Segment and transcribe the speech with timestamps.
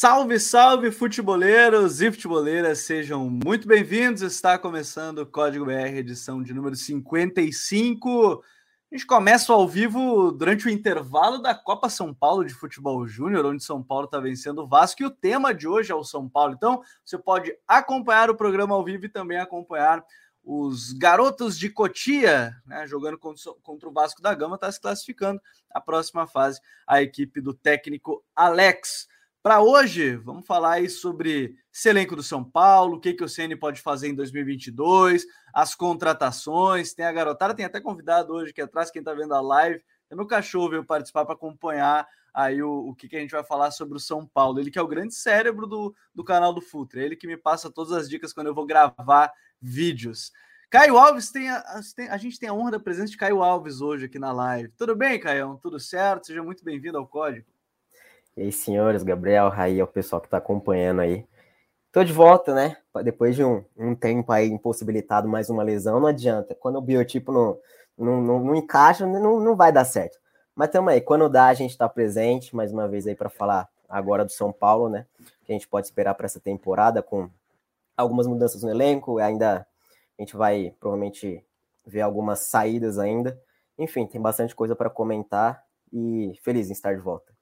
[0.00, 4.22] Salve, salve, futeboleiros e futeboleiras, sejam muito bem-vindos.
[4.22, 8.42] Está começando o Código BR, edição de número 55.
[8.90, 13.44] A gente começa ao vivo durante o intervalo da Copa São Paulo de Futebol Júnior,
[13.44, 16.26] onde São Paulo está vencendo o Vasco, e o tema de hoje é o São
[16.26, 16.54] Paulo.
[16.54, 20.02] Então, você pode acompanhar o programa ao vivo e também acompanhar
[20.42, 25.38] os garotos de Cotia, né, jogando contra, o Vasco da Gama, está se classificando
[25.70, 29.09] a próxima fase, a equipe do técnico Alex.
[29.42, 33.28] Para hoje, vamos falar aí sobre esse elenco do São Paulo, o que, que o
[33.28, 36.92] CN pode fazer em 2022, as contratações.
[36.92, 39.82] Tem a garotada, tem até convidado hoje aqui atrás, quem está vendo a live.
[40.10, 43.42] É meu cachorro veio participar para acompanhar aí o, o que, que a gente vai
[43.42, 44.60] falar sobre o São Paulo.
[44.60, 47.70] Ele que é o grande cérebro do, do canal do Futre, ele que me passa
[47.70, 50.32] todas as dicas quando eu vou gravar vídeos.
[50.68, 51.64] Caio Alves tem a,
[52.10, 54.68] a, gente tem a honra da presença de Caio Alves hoje aqui na live.
[54.76, 55.58] Tudo bem, Caio?
[55.62, 56.26] Tudo certo?
[56.26, 57.46] Seja muito bem-vindo ao Código.
[58.36, 61.26] E aí, senhores, Gabriel, Raí, é o pessoal que está acompanhando aí.
[61.92, 62.76] Tô de volta, né?
[63.02, 66.54] Depois de um, um, tempo aí impossibilitado, mais uma lesão, não adianta.
[66.54, 67.58] Quando o biotipo não,
[67.98, 70.18] não, não, não encaixa, não, não vai dar certo.
[70.54, 73.68] Mas também aí, quando dá, a gente está presente, mais uma vez aí para falar
[73.88, 75.06] agora do São Paulo, né?
[75.44, 77.28] Que a gente pode esperar para essa temporada com
[77.96, 79.66] algumas mudanças no elenco, ainda
[80.18, 81.44] a gente vai provavelmente
[81.84, 83.40] ver algumas saídas ainda.
[83.78, 87.32] Enfim, tem bastante coisa para comentar e feliz em estar de volta.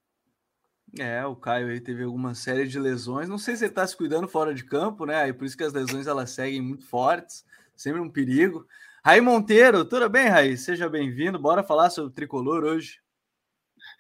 [0.99, 3.29] É, o Caio aí teve alguma série de lesões.
[3.29, 5.29] Não sei se ele está se cuidando fora de campo, né?
[5.29, 7.45] E por isso que as lesões elas seguem muito fortes,
[7.77, 8.67] sempre um perigo.
[9.05, 10.57] Raí Monteiro, tudo bem, Raí?
[10.57, 11.39] Seja bem-vindo.
[11.39, 13.01] Bora falar sobre o tricolor hoje.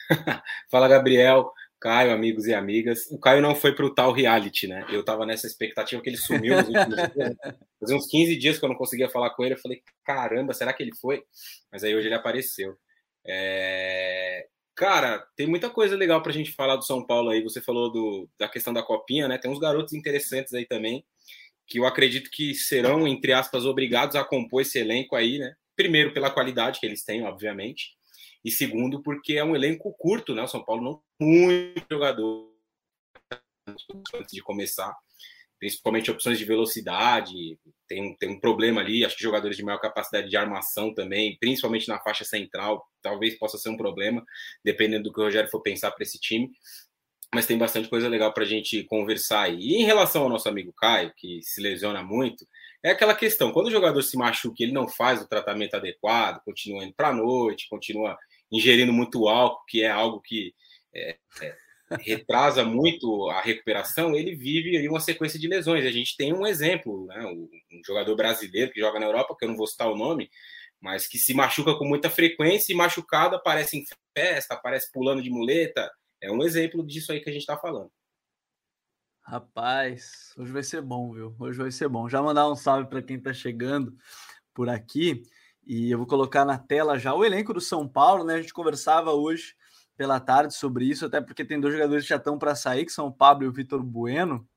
[0.70, 3.06] Fala, Gabriel, Caio, amigos e amigas.
[3.10, 4.84] O Caio não foi para o tal reality, né?
[4.90, 7.36] Eu estava nessa expectativa que ele sumiu nos últimos dias.
[7.78, 9.54] Fazia uns 15 dias que eu não conseguia falar com ele.
[9.54, 11.22] Eu falei, caramba, será que ele foi?
[11.70, 12.76] Mas aí hoje ele apareceu.
[13.26, 14.46] É...
[14.78, 17.42] Cara, tem muita coisa legal para a gente falar do São Paulo aí.
[17.42, 19.36] Você falou do, da questão da copinha, né?
[19.36, 21.04] Tem uns garotos interessantes aí também,
[21.66, 25.52] que eu acredito que serão, entre aspas, obrigados a compor esse elenco aí, né?
[25.74, 27.96] Primeiro, pela qualidade que eles têm, obviamente.
[28.44, 30.44] E segundo, porque é um elenco curto, né?
[30.44, 32.48] O São Paulo não tem muito jogador
[33.66, 34.96] antes de começar
[35.58, 37.58] principalmente opções de velocidade,
[37.88, 41.88] tem, tem um problema ali, acho que jogadores de maior capacidade de armação também, principalmente
[41.88, 44.24] na faixa central, talvez possa ser um problema,
[44.64, 46.50] dependendo do que o Rogério for pensar para esse time,
[47.34, 49.58] mas tem bastante coisa legal para a gente conversar aí.
[49.58, 52.46] E em relação ao nosso amigo Caio, que se lesiona muito,
[52.82, 56.84] é aquela questão, quando o jogador se machuca ele não faz o tratamento adequado, continua
[56.84, 58.16] indo para a noite, continua
[58.50, 60.54] ingerindo muito álcool, que é algo que
[60.94, 61.56] é, é,
[62.00, 65.84] retrasa muito a recuperação, ele vive ali uma sequência de lesões.
[65.84, 67.24] A gente tem um exemplo, né?
[67.26, 67.48] um
[67.84, 70.30] jogador brasileiro que joga na Europa, que eu não vou citar o nome,
[70.80, 73.84] mas que se machuca com muita frequência e machucado aparece em
[74.16, 75.90] festa, aparece pulando de muleta.
[76.20, 77.90] É um exemplo disso aí que a gente está falando.
[79.22, 81.36] Rapaz, hoje vai ser bom, viu?
[81.38, 82.08] Hoje vai ser bom.
[82.08, 83.94] Já mandar um salve para quem está chegando
[84.54, 85.22] por aqui.
[85.66, 88.36] E eu vou colocar na tela já o elenco do São Paulo, né?
[88.36, 89.54] A gente conversava hoje
[89.98, 92.92] pela tarde sobre isso, até porque tem dois jogadores que já estão para sair, que
[92.92, 94.48] são o Pablo e o Vitor Bueno.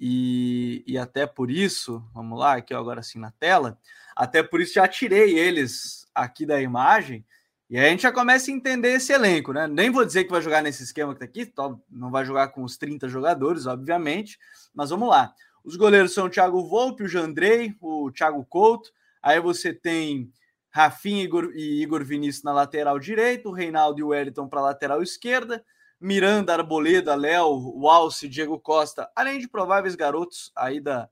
[0.00, 3.78] E, e até por isso, vamos lá, aqui agora assim na tela,
[4.14, 7.24] até por isso já tirei eles aqui da imagem,
[7.68, 9.66] e aí a gente já começa a entender esse elenco, né?
[9.66, 11.52] Nem vou dizer que vai jogar nesse esquema que tá aqui,
[11.90, 14.38] não vai jogar com os 30 jogadores, obviamente,
[14.74, 15.34] mas vamos lá.
[15.64, 18.90] Os goleiros são o Thiago Volpe, o Jandrei, o Thiago Couto,
[19.22, 20.30] aí você tem
[20.76, 25.64] Rafinha Igor, e Igor Vinícius na lateral direita, Reinaldo e Wellington para a lateral esquerda,
[25.98, 31.08] Miranda, Arboleda, Léo, Walse, Diego Costa, além de prováveis garotos aí da,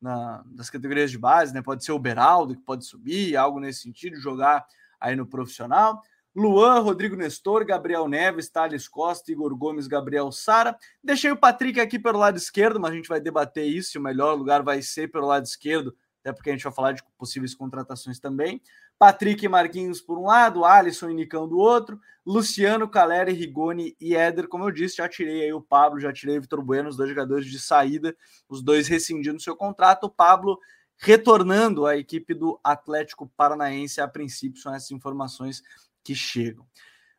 [0.00, 1.62] na, das categorias de base, né?
[1.62, 4.66] Pode ser o Beraldo, que pode subir, algo nesse sentido, jogar
[5.00, 6.02] aí no profissional.
[6.34, 10.76] Luan, Rodrigo Nestor, Gabriel Neves, Thales Costa, Igor Gomes, Gabriel Sara.
[11.00, 13.96] Deixei o Patrick aqui pelo lado esquerdo, mas a gente vai debater isso.
[13.96, 17.02] O melhor lugar vai ser pelo lado esquerdo, até porque a gente vai falar de
[17.18, 18.62] possíveis contratações também.
[18.98, 24.16] Patrick e Marquinhos por um lado, Alisson e Nicão do outro, Luciano, Caleri, Rigoni e
[24.16, 26.96] Éder, como eu disse, já tirei aí o Pablo, já tirei o Vitor Bueno, os
[26.96, 28.16] dois jogadores de saída,
[28.48, 30.58] os dois rescindindo seu contrato, o Pablo
[30.96, 35.62] retornando à equipe do Atlético Paranaense, a princípio são essas informações
[36.02, 36.64] que chegam.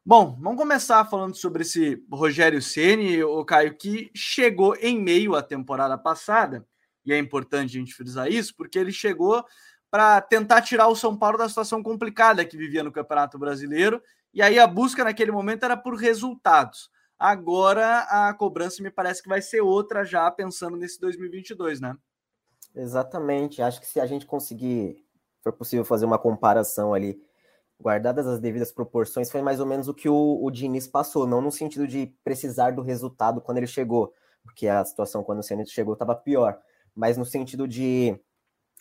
[0.04, 5.44] Bom, vamos começar falando sobre esse Rogério Ceni, o Caio, que chegou em meio à
[5.44, 6.66] temporada passada,
[7.06, 9.44] e é importante a gente frisar isso, porque ele chegou
[9.90, 14.02] para tentar tirar o São Paulo da situação complicada que vivia no Campeonato Brasileiro.
[14.34, 16.90] E aí a busca naquele momento era por resultados.
[17.18, 21.96] Agora a cobrança me parece que vai ser outra já pensando nesse 2022, né?
[22.76, 23.62] Exatamente.
[23.62, 24.98] Acho que se a gente conseguir,
[25.42, 27.18] for possível fazer uma comparação ali,
[27.80, 31.42] guardadas as devidas proporções, foi mais ou menos o que o, o Diniz passou, não
[31.42, 34.14] no sentido de precisar do resultado quando ele chegou,
[34.44, 36.60] porque a situação quando o Ceni chegou estava pior,
[36.96, 38.20] mas no sentido de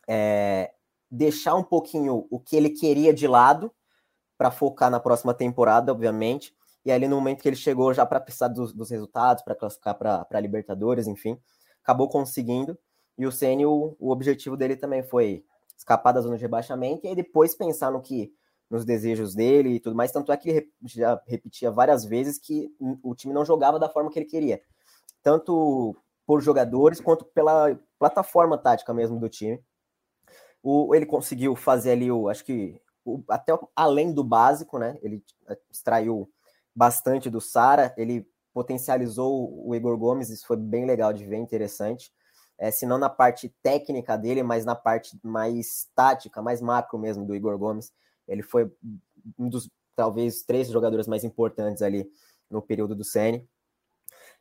[0.09, 0.73] é,
[1.11, 3.73] deixar um pouquinho o que ele queria de lado
[4.37, 6.55] para focar na próxima temporada, obviamente.
[6.85, 9.97] E ali no momento que ele chegou já para precisar dos, dos resultados, para classificar
[9.97, 11.39] para Libertadores, enfim,
[11.83, 12.79] acabou conseguindo.
[13.17, 15.45] E o Ceni, o, o objetivo dele também foi
[15.77, 18.33] escapar da zona de rebaixamento e aí depois pensar no que
[18.71, 20.13] nos desejos dele e tudo mais.
[20.13, 22.71] Tanto é que ele já repetia várias vezes que
[23.03, 24.61] o time não jogava da forma que ele queria,
[25.23, 25.97] tanto
[26.27, 29.63] por jogadores quanto pela plataforma tática mesmo do time.
[30.63, 34.99] O, ele conseguiu fazer ali o, acho que o, até além do básico, né?
[35.03, 35.23] Ele
[35.71, 36.31] extraiu
[36.75, 42.13] bastante do Sara, ele potencializou o Igor Gomes, isso foi bem legal de ver, interessante.
[42.57, 47.27] É, se não na parte técnica dele, mas na parte mais tática, mais macro mesmo
[47.27, 47.93] do Igor Gomes.
[48.29, 48.73] Ele foi
[49.39, 52.09] um dos talvez três jogadores mais importantes ali
[52.49, 53.49] no período do Sene.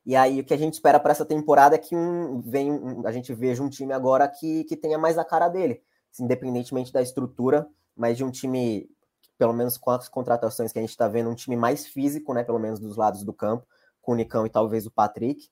[0.05, 3.07] E aí o que a gente espera para essa temporada é que um, vem, um,
[3.07, 5.81] a gente veja um time agora que, que tenha mais a cara dele,
[6.19, 8.89] independentemente da estrutura, mas de um time,
[9.37, 12.43] pelo menos com as contratações que a gente está vendo, um time mais físico, né?
[12.43, 13.65] Pelo menos dos lados do campo,
[14.01, 15.47] com o Nicão e talvez o Patrick.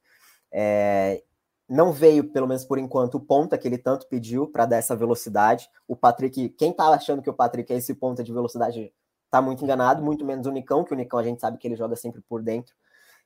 [0.52, 1.24] É,
[1.70, 4.94] não veio, pelo menos por enquanto, o ponta que ele tanto pediu para dar essa
[4.94, 5.70] velocidade.
[5.88, 8.94] O Patrick, quem tá achando que o Patrick é esse ponta de velocidade,
[9.30, 11.78] tá muito enganado, muito menos o Nicão, que o Nicão a gente sabe que ele
[11.78, 12.76] joga sempre por dentro.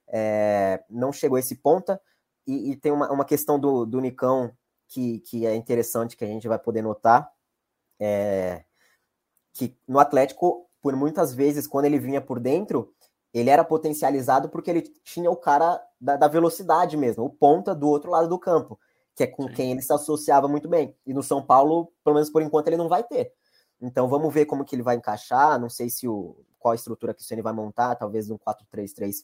[0.07, 2.01] É, não chegou esse ponta.
[2.45, 4.51] E, e tem uma, uma questão do, do Nicão
[4.87, 7.31] que, que é interessante, que a gente vai poder notar.
[7.99, 8.63] É,
[9.53, 12.93] que no Atlético, por muitas vezes, quando ele vinha por dentro,
[13.33, 17.87] ele era potencializado porque ele tinha o cara da, da velocidade mesmo, o ponta do
[17.87, 18.79] outro lado do campo,
[19.15, 19.53] que é com Sim.
[19.53, 20.95] quem ele se associava muito bem.
[21.05, 23.33] E no São Paulo, pelo menos por enquanto, ele não vai ter.
[23.81, 25.59] Então vamos ver como que ele vai encaixar.
[25.59, 29.23] Não sei se o qual a estrutura que o Ceni vai montar, talvez um 4-3-3,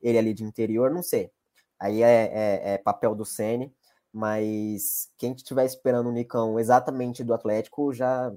[0.00, 1.30] ele ali de interior, não sei.
[1.78, 3.72] Aí é, é, é papel do Ceni,
[4.12, 8.32] mas quem estiver esperando o Nicão exatamente do Atlético já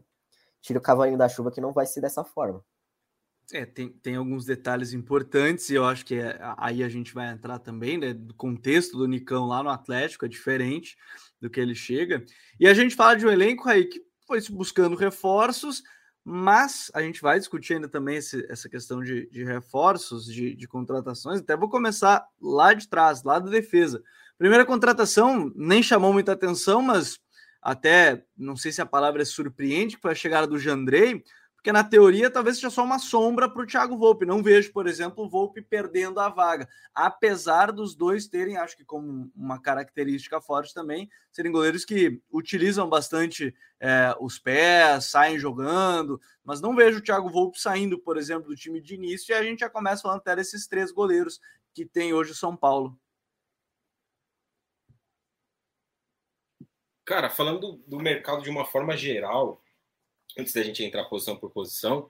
[0.61, 2.63] tira o cavalinho da chuva que não vai ser dessa forma.
[3.51, 7.29] É, tem, tem alguns detalhes importantes e eu acho que é, aí a gente vai
[7.29, 8.13] entrar também, né?
[8.13, 10.95] Do contexto do Nicão lá no Atlético é diferente
[11.41, 12.23] do que ele chega.
[12.59, 15.83] E a gente fala de um elenco aí que foi buscando reforços,
[16.23, 20.67] mas a gente vai discutir ainda também esse, essa questão de, de reforços, de, de,
[20.67, 21.41] contratações.
[21.41, 24.01] Até vou começar lá de trás, lá da defesa.
[24.37, 27.19] Primeira contratação nem chamou muita atenção, mas
[27.61, 31.23] até não sei se a palavra é surpreende, que foi a chegada do Jandrei
[31.63, 34.25] porque na teoria talvez seja só uma sombra para o Thiago Volpe.
[34.25, 38.83] Não vejo, por exemplo, o Volpe perdendo a vaga, apesar dos dois terem, acho que
[38.83, 46.19] como uma característica forte também, serem goleiros que utilizam bastante é, os pés, saem jogando,
[46.43, 49.41] mas não vejo o Thiago Volpe saindo, por exemplo, do time de início, e a
[49.41, 51.39] gente já começa falando até desses três goleiros
[51.73, 52.99] que tem hoje o São Paulo.
[57.05, 59.62] Cara, falando do mercado de uma forma geral,
[60.37, 62.09] antes da gente entrar posição por posição,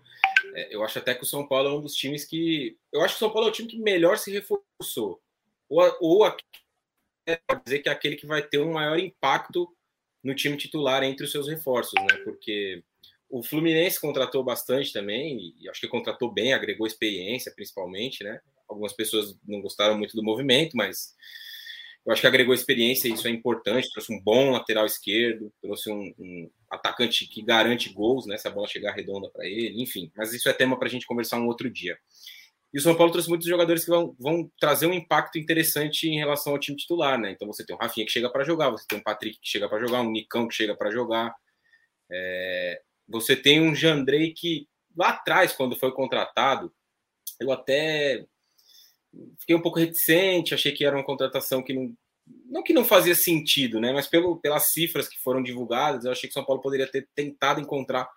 [0.54, 2.78] é, eu acho até que o São Paulo é um dos times que.
[2.92, 5.22] Eu acho que o São Paulo é o time que melhor se reforçou.
[5.70, 6.28] Ou, ou
[7.28, 9.74] é, dizer que é aquele que vai ter um maior impacto
[10.24, 12.18] no time titular entre os seus reforços, né?
[12.24, 12.84] Porque
[13.30, 18.40] o Fluminense contratou bastante também, e acho que contratou bem, agregou experiência principalmente, né?
[18.68, 21.16] Algumas pessoas não gostaram muito do movimento, mas
[22.06, 23.90] eu acho que agregou experiência, isso é importante.
[23.92, 28.38] Trouxe um bom lateral esquerdo, trouxe um, um atacante que garante gols, né?
[28.38, 30.12] Se a bola chegar redonda para ele, enfim.
[30.16, 31.98] Mas isso é tema para a gente conversar um outro dia.
[32.74, 36.18] E o São Paulo trouxe muitos jogadores que vão, vão trazer um impacto interessante em
[36.18, 37.32] relação ao time titular, né?
[37.32, 39.70] Então você tem o Rafinha que chega para jogar, você tem o Patrick que chega
[39.70, 41.34] para jogar, um Nicão que chega para jogar.
[42.12, 42.82] É...
[43.08, 44.68] Você tem um Jandrei que
[44.98, 46.74] lá atrás, quando foi contratado,
[47.40, 48.26] eu até
[49.40, 51.94] fiquei um pouco reticente, achei que era uma contratação que não.
[52.46, 53.92] Não que não fazia sentido, né?
[53.92, 57.60] Mas pelo, pelas cifras que foram divulgadas, eu achei que São Paulo poderia ter tentado
[57.60, 58.10] encontrar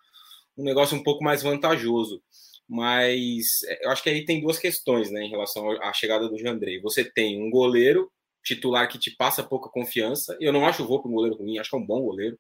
[0.57, 2.23] um negócio um pouco mais vantajoso.
[2.69, 6.39] Mas é, eu acho que aí tem duas questões, né, em relação à chegada do
[6.39, 6.81] Jandrei.
[6.81, 8.11] Você tem um goleiro
[8.45, 10.37] titular que te passa pouca confiança.
[10.41, 12.39] Eu não acho o Volpe um goleiro ruim, acho que é um bom goleiro.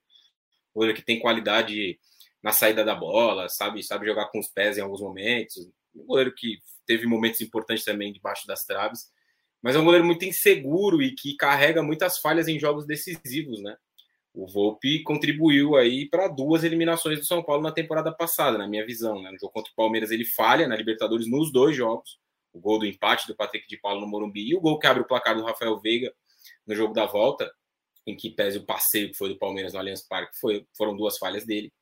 [0.75, 1.99] Um goleiro que tem qualidade
[2.43, 5.69] na saída da bola, sabe, sabe jogar com os pés em alguns momentos.
[5.95, 9.11] Um goleiro que teve momentos importantes também debaixo das traves,
[9.63, 13.77] mas é um goleiro muito inseguro e que carrega muitas falhas em jogos decisivos, né?
[14.37, 18.85] O Volpe contribuiu aí para duas eliminações do São Paulo na temporada passada, na minha
[18.85, 19.23] visão.
[19.23, 19.31] Né?
[19.31, 22.19] No jogo contra o Palmeiras ele falha na Libertadores nos dois jogos,
[22.53, 25.03] o gol do empate do Patrick de Paulo no Morumbi e o gol que abre
[25.03, 26.13] o placar do Rafael Veiga
[26.67, 27.51] no jogo da volta,
[28.07, 31.17] em que pese o passeio que foi do Palmeiras no Allianz Parque, foi, foram duas
[31.17, 31.73] falhas dele.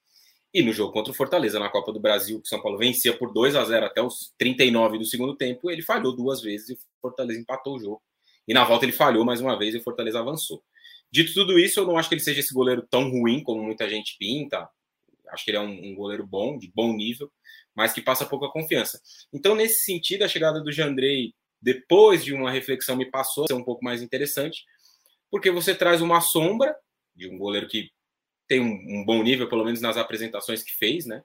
[0.55, 3.13] E no jogo contra o Fortaleza, na Copa do Brasil, que o São Paulo vencia
[3.13, 6.73] por 2 a 0 até os 39 do segundo tempo, ele falhou duas vezes e
[6.75, 8.03] o Fortaleza empatou o jogo.
[8.47, 10.63] E na volta ele falhou mais uma vez e o Fortaleza avançou.
[11.11, 13.89] Dito tudo isso, eu não acho que ele seja esse goleiro tão ruim como muita
[13.89, 14.69] gente pinta.
[15.31, 17.29] Acho que ele é um, um goleiro bom, de bom nível,
[17.75, 19.01] mas que passa pouca confiança.
[19.33, 23.55] Então, nesse sentido, a chegada do Jandrei, depois de uma reflexão, me passou a ser
[23.55, 24.65] um pouco mais interessante,
[25.31, 26.77] porque você traz uma sombra
[27.17, 27.91] de um goleiro que
[28.47, 31.23] tem um, um bom nível, pelo menos nas apresentações que fez, né?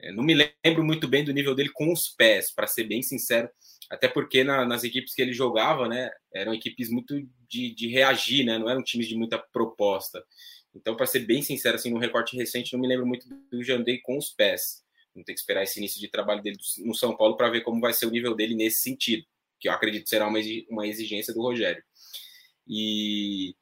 [0.00, 3.02] É, não me lembro muito bem do nível dele com os pés, para ser bem
[3.02, 3.48] sincero,
[3.90, 7.14] até porque na, nas equipes que ele jogava, né, eram equipes muito
[7.48, 10.22] de, de reagir, né, não eram times de muita proposta.
[10.74, 13.98] Então, para ser bem sincero, assim, no recorte recente, não me lembro muito do Jandei
[14.00, 14.82] com os pés.
[15.14, 17.80] Vamos ter que esperar esse início de trabalho dele no São Paulo para ver como
[17.80, 19.24] vai ser o nível dele nesse sentido,
[19.60, 21.84] que eu acredito será uma, exigência do Rogério.
[22.66, 23.54] E,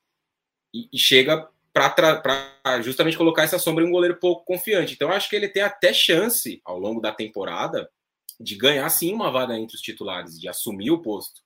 [0.72, 4.94] e, e chega para justamente colocar essa sombra em um goleiro pouco confiante.
[4.94, 7.88] Então, acho que ele tem até chance, ao longo da temporada,
[8.38, 11.40] de ganhar sim uma vaga entre os titulares, de assumir o posto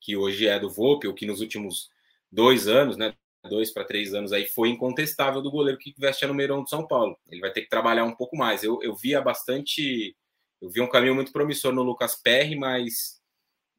[0.00, 1.90] que hoje é do Volpe, ou que nos últimos
[2.30, 3.14] dois anos, né,
[3.48, 6.68] dois para três anos aí, foi incontestável do goleiro que veste a número um do
[6.68, 7.18] São Paulo.
[7.28, 8.62] Ele vai ter que trabalhar um pouco mais.
[8.62, 10.16] Eu, eu via bastante,
[10.60, 13.18] eu vi um caminho muito promissor no Lucas Perry, mas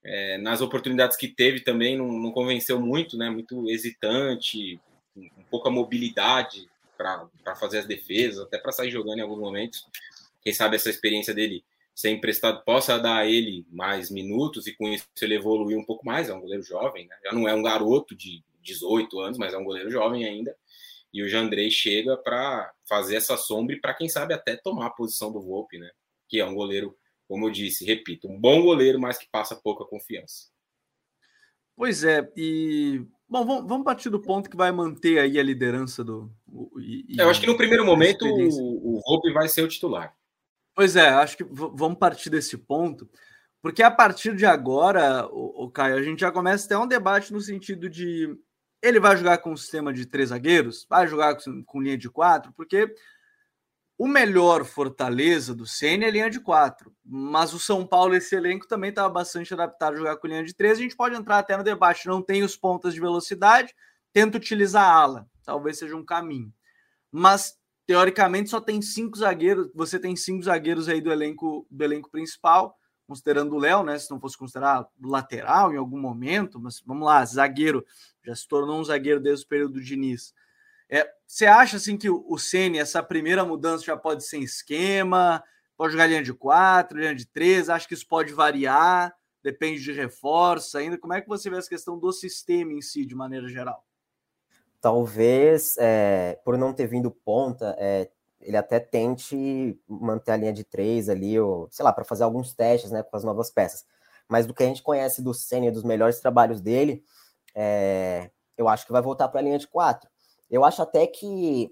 [0.04, 3.30] é, nas oportunidades que teve também não, não, convenceu muito, né?
[3.30, 4.80] Muito hesitante,
[5.38, 9.88] um, pouca mobilidade para fazer as defesas, até para sair jogando em alguns momentos.
[10.42, 11.64] Quem sabe essa experiência dele
[11.96, 16.06] ser emprestado possa dar a ele mais minutos e com isso ele evoluir um pouco
[16.06, 16.30] mais.
[16.30, 17.16] É um goleiro jovem, né?
[17.24, 20.56] já não é um garoto de 18 anos, mas é um goleiro jovem ainda.
[21.12, 24.92] E o Jandrei chega para fazer essa sombra e para quem sabe até tomar a
[24.92, 25.90] posição do Volpe, né?
[26.28, 26.96] Que é um goleiro,
[27.28, 30.50] como eu disse, repito, um bom goleiro, mas que passa pouca confiança.
[31.76, 36.32] Pois é, e bom, vamos partir do ponto que vai manter aí a liderança do.
[36.80, 40.16] E, e eu acho que no primeiro momento o, o vai ser o titular.
[40.76, 43.10] Pois é, acho que vamos partir desse ponto,
[43.62, 46.88] porque a partir de agora, o, o Caio, a gente já começa a ter um
[46.88, 48.36] debate no sentido de
[48.82, 52.10] ele vai jogar com um sistema de três zagueiros, vai jogar com, com linha de
[52.10, 52.94] quatro, porque
[54.00, 58.66] o melhor Fortaleza do Ceni é linha de quatro, mas o São Paulo, esse elenco,
[58.66, 60.78] também estava bastante adaptado a jogar com linha de três.
[60.78, 63.76] A gente pode entrar até no debate, não tem os pontas de velocidade,
[64.14, 66.50] tenta utilizar a ala, talvez seja um caminho.
[67.12, 72.10] Mas teoricamente só tem cinco zagueiros, você tem cinco zagueiros aí do elenco do elenco
[72.10, 74.00] principal, considerando o Léo, né?
[74.00, 77.86] Se não fosse considerar lateral em algum momento, mas vamos lá, zagueiro,
[78.24, 80.34] já se tornou um zagueiro desde o período do Diniz.
[80.90, 85.44] É, você acha assim que o, Ceni, essa primeira mudança já pode ser em esquema,
[85.78, 89.92] pode jogar linha de quatro, linha de três, acho que isso pode variar, depende de
[89.92, 90.98] reforço ainda.
[90.98, 93.86] Como é que você vê essa questão do sistema em si, de maneira geral?
[94.82, 98.10] talvez, é, por não ter vindo ponta, é,
[98.42, 102.54] ele até tente manter a linha de três ali, ou, sei lá, para fazer alguns
[102.54, 103.86] testes né, com as novas peças.
[104.28, 107.04] Mas do que a gente conhece do Senna, dos melhores trabalhos dele,
[107.54, 110.10] é, eu acho que vai voltar para a linha de quatro.
[110.50, 111.72] Eu acho até que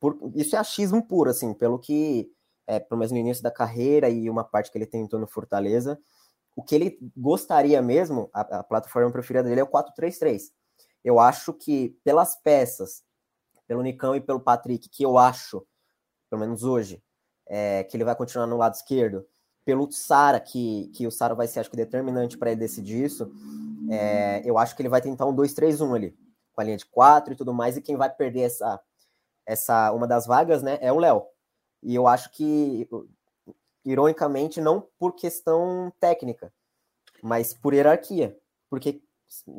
[0.00, 2.30] por, isso é achismo puro, assim, pelo que,
[2.66, 5.98] é, pelo menos no início da carreira e uma parte que ele tentou no Fortaleza,
[6.56, 10.50] o que ele gostaria mesmo, a, a plataforma preferida dele é o 4-3-3
[11.04, 13.02] eu acho que pelas peças,
[13.66, 15.66] pelo Nicão e pelo Patrick, que eu acho,
[16.28, 17.02] pelo menos hoje,
[17.46, 19.26] é, que ele vai continuar no lado esquerdo,
[19.64, 23.30] pelo Sara, que, que o Sara vai ser, acho que, determinante para ele decidir isso,
[23.90, 26.16] é, eu acho que ele vai tentar um 2-3-1 ali,
[26.60, 28.80] a linha de 4 e tudo mais, e quem vai perder essa,
[29.46, 31.26] essa uma das vagas, né, é o Léo.
[31.82, 32.88] E eu acho que,
[33.84, 36.52] ironicamente, não por questão técnica,
[37.22, 38.36] mas por hierarquia.
[38.68, 39.02] Porque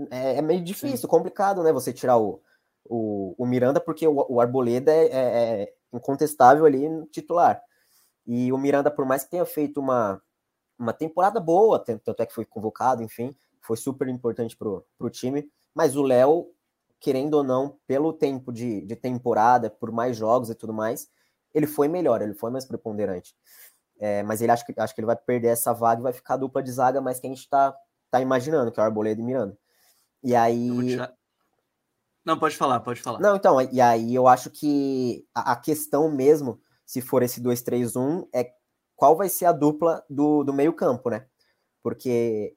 [0.10, 1.08] é, é meio difícil, Sim.
[1.08, 1.74] complicado, né?
[1.74, 2.42] Você tirar o,
[2.86, 7.62] o, o Miranda, porque o, o Arboleda é, é, é incontestável ali no titular.
[8.26, 10.22] E o Miranda, por mais que tenha feito uma,
[10.78, 15.50] uma temporada boa, tanto é que foi convocado, enfim, foi super importante pro, pro time.
[15.74, 16.48] Mas o Léo,
[17.02, 21.10] querendo ou não, pelo tempo de, de temporada, por mais jogos e tudo mais,
[21.54, 23.36] ele foi melhor, ele foi mais preponderante.
[24.00, 26.38] É, mas ele acha que, acho que ele vai perder essa vaga e vai ficar
[26.38, 27.76] dupla de zaga, mas que a gente está
[28.10, 29.58] tá imaginando, que é o Arboleda e Miranda.
[30.24, 30.98] E aí.
[32.24, 33.20] Não, pode falar, pode falar.
[33.20, 38.28] Não, então, e aí eu acho que a, a questão mesmo, se for esse 2-3-1,
[38.34, 38.54] é
[38.96, 41.26] qual vai ser a dupla do, do meio-campo, né?
[41.82, 42.56] Porque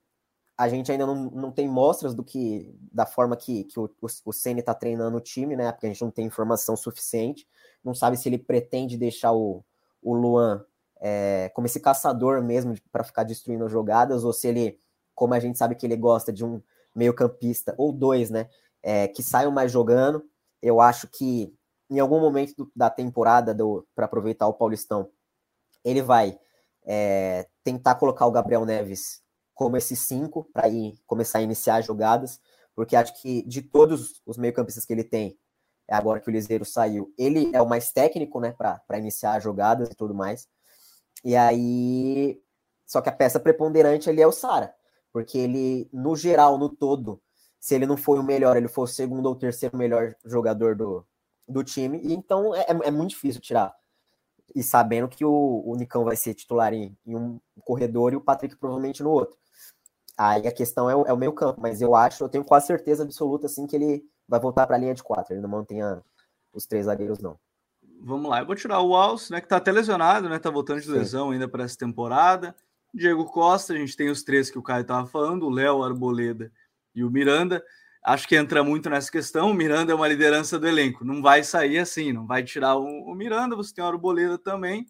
[0.57, 4.31] a gente ainda não, não tem mostras do que da forma que, que o, o,
[4.31, 5.73] está treinando o time, né?
[5.73, 7.47] Porque a gente não tem informação suficiente,
[7.83, 9.65] não sabe se ele pretende deixar o,
[10.01, 10.65] o Luan
[11.01, 14.79] é, como esse caçador mesmo para ficar destruindo as jogadas, ou se ele
[15.15, 16.61] como a gente sabe que ele gosta de um
[16.95, 18.49] meio-campista, ou dois, né?
[18.83, 20.25] É, que saiam mais jogando.
[20.63, 21.55] Eu acho que
[21.91, 23.57] em algum momento do, da temporada,
[23.95, 25.11] para aproveitar o Paulistão,
[25.85, 26.39] ele vai
[26.85, 29.24] é, tentar colocar o Gabriel Neves
[29.55, 32.41] como esses cinco para ir começar a iniciar jogadas,
[32.75, 35.39] porque acho que de todos os meio-campistas que ele tem,
[35.89, 39.91] é agora que o Liseiro saiu, ele é o mais técnico, né, para iniciar jogadas
[39.91, 40.49] e tudo mais.
[41.23, 42.41] E aí,
[42.87, 44.75] só que a peça preponderante ali é o Sara,
[45.13, 47.23] porque ele, no geral, no todo,
[47.61, 51.07] se ele não foi o melhor, ele foi o segundo ou terceiro melhor jogador do,
[51.49, 53.75] do time, e então é, é muito difícil tirar.
[54.55, 58.21] E sabendo que o, o Nicão vai ser titular em, em um corredor e o
[58.21, 59.39] Patrick provavelmente no outro.
[60.17, 62.67] Aí a questão é o, é o meio campo, mas eu acho, eu tenho quase
[62.67, 65.35] certeza absoluta assim que ele vai voltar para a linha de quatro.
[65.35, 65.81] Ele não mantém
[66.53, 67.39] os três zagueiros, não.
[68.01, 69.41] Vamos lá, eu vou tirar o Alce, né?
[69.41, 70.39] Que tá até lesionado, né?
[70.39, 70.93] Tá voltando de Sim.
[70.93, 72.55] lesão ainda para essa temporada.
[72.93, 76.53] Diego Costa, a gente tem os três que o Caio tava falando, o Léo, Arboleda
[76.95, 77.65] e o Miranda.
[78.05, 79.51] Acho que entra muito nessa questão.
[79.51, 81.05] O Miranda é uma liderança do elenco.
[81.05, 84.87] Não vai sair assim, não vai tirar o, o Miranda, você tem o Arboleda também.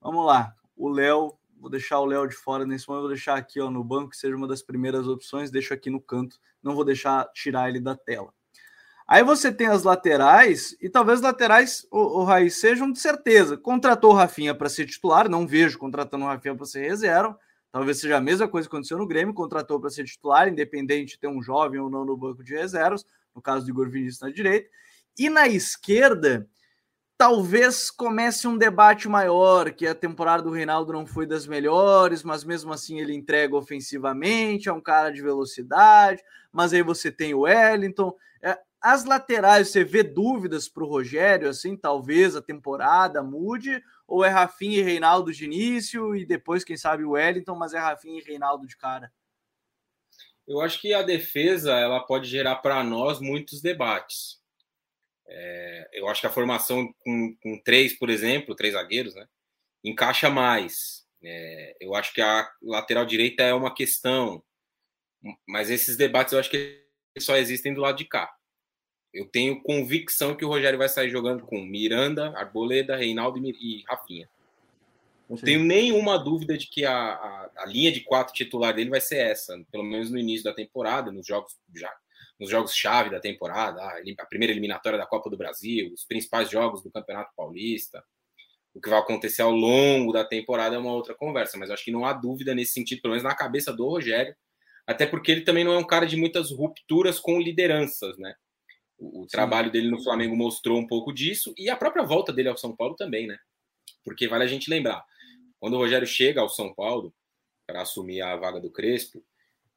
[0.00, 0.54] Vamos lá.
[0.76, 3.82] O Léo Vou deixar o Léo de fora nesse momento, vou deixar aqui ó, no
[3.82, 7.68] banco, que seja uma das primeiras opções, deixo aqui no canto, não vou deixar tirar
[7.68, 8.32] ele da tela.
[9.06, 13.56] Aí você tem as laterais, e talvez laterais, o, o Raiz, sejam de certeza.
[13.56, 17.38] Contratou o Rafinha para ser titular, não vejo contratando o Rafinha para ser reserva.
[17.72, 21.20] Talvez seja a mesma coisa que aconteceu no Grêmio, contratou para ser titular, independente de
[21.20, 24.30] ter um jovem ou não no banco de reservas, no caso do Igor Vinícius na
[24.30, 24.68] direita.
[25.18, 26.46] E na esquerda,
[27.18, 32.44] talvez comece um debate maior, que a temporada do Reinaldo não foi das melhores, mas
[32.44, 36.22] mesmo assim ele entrega ofensivamente, é um cara de velocidade,
[36.52, 38.14] mas aí você tem o Wellington.
[38.40, 44.24] É, as laterais, você vê dúvidas para o Rogério, assim, talvez a temporada mude, ou
[44.24, 48.20] é Rafinha e Reinaldo de início, e depois, quem sabe, o Wellington, mas é Rafinha
[48.20, 49.12] e Reinaldo de cara?
[50.46, 54.37] Eu acho que a defesa ela pode gerar para nós muitos debates.
[55.28, 59.26] É, eu acho que a formação com, com, três, por exemplo, três zagueiros, né,
[59.84, 61.06] encaixa mais.
[61.22, 64.42] É, eu acho que a lateral direita é uma questão,
[65.46, 66.82] mas esses debates eu acho que
[67.18, 68.32] só existem do lado de cá.
[69.12, 74.28] Eu tenho convicção que o Rogério vai sair jogando com Miranda, Arboleda, Reinaldo e Rafinha.
[75.28, 75.44] Não Sim.
[75.44, 79.18] tenho nenhuma dúvida de que a, a, a, linha de quatro titular dele vai ser
[79.18, 81.92] essa, pelo menos no início da temporada, nos jogos já
[82.38, 86.90] nos jogos-chave da temporada, a primeira eliminatória da Copa do Brasil, os principais jogos do
[86.90, 88.02] Campeonato Paulista.
[88.72, 91.90] O que vai acontecer ao longo da temporada é uma outra conversa, mas acho que
[91.90, 94.36] não há dúvida nesse sentido, pelo menos na cabeça do Rogério,
[94.86, 98.34] até porque ele também não é um cara de muitas rupturas com lideranças, né?
[98.96, 102.48] O, o trabalho dele no Flamengo mostrou um pouco disso e a própria volta dele
[102.48, 103.36] ao São Paulo também, né?
[104.04, 105.04] Porque vale a gente lembrar,
[105.58, 107.12] quando o Rogério chega ao São Paulo
[107.66, 109.22] para assumir a vaga do Crespo,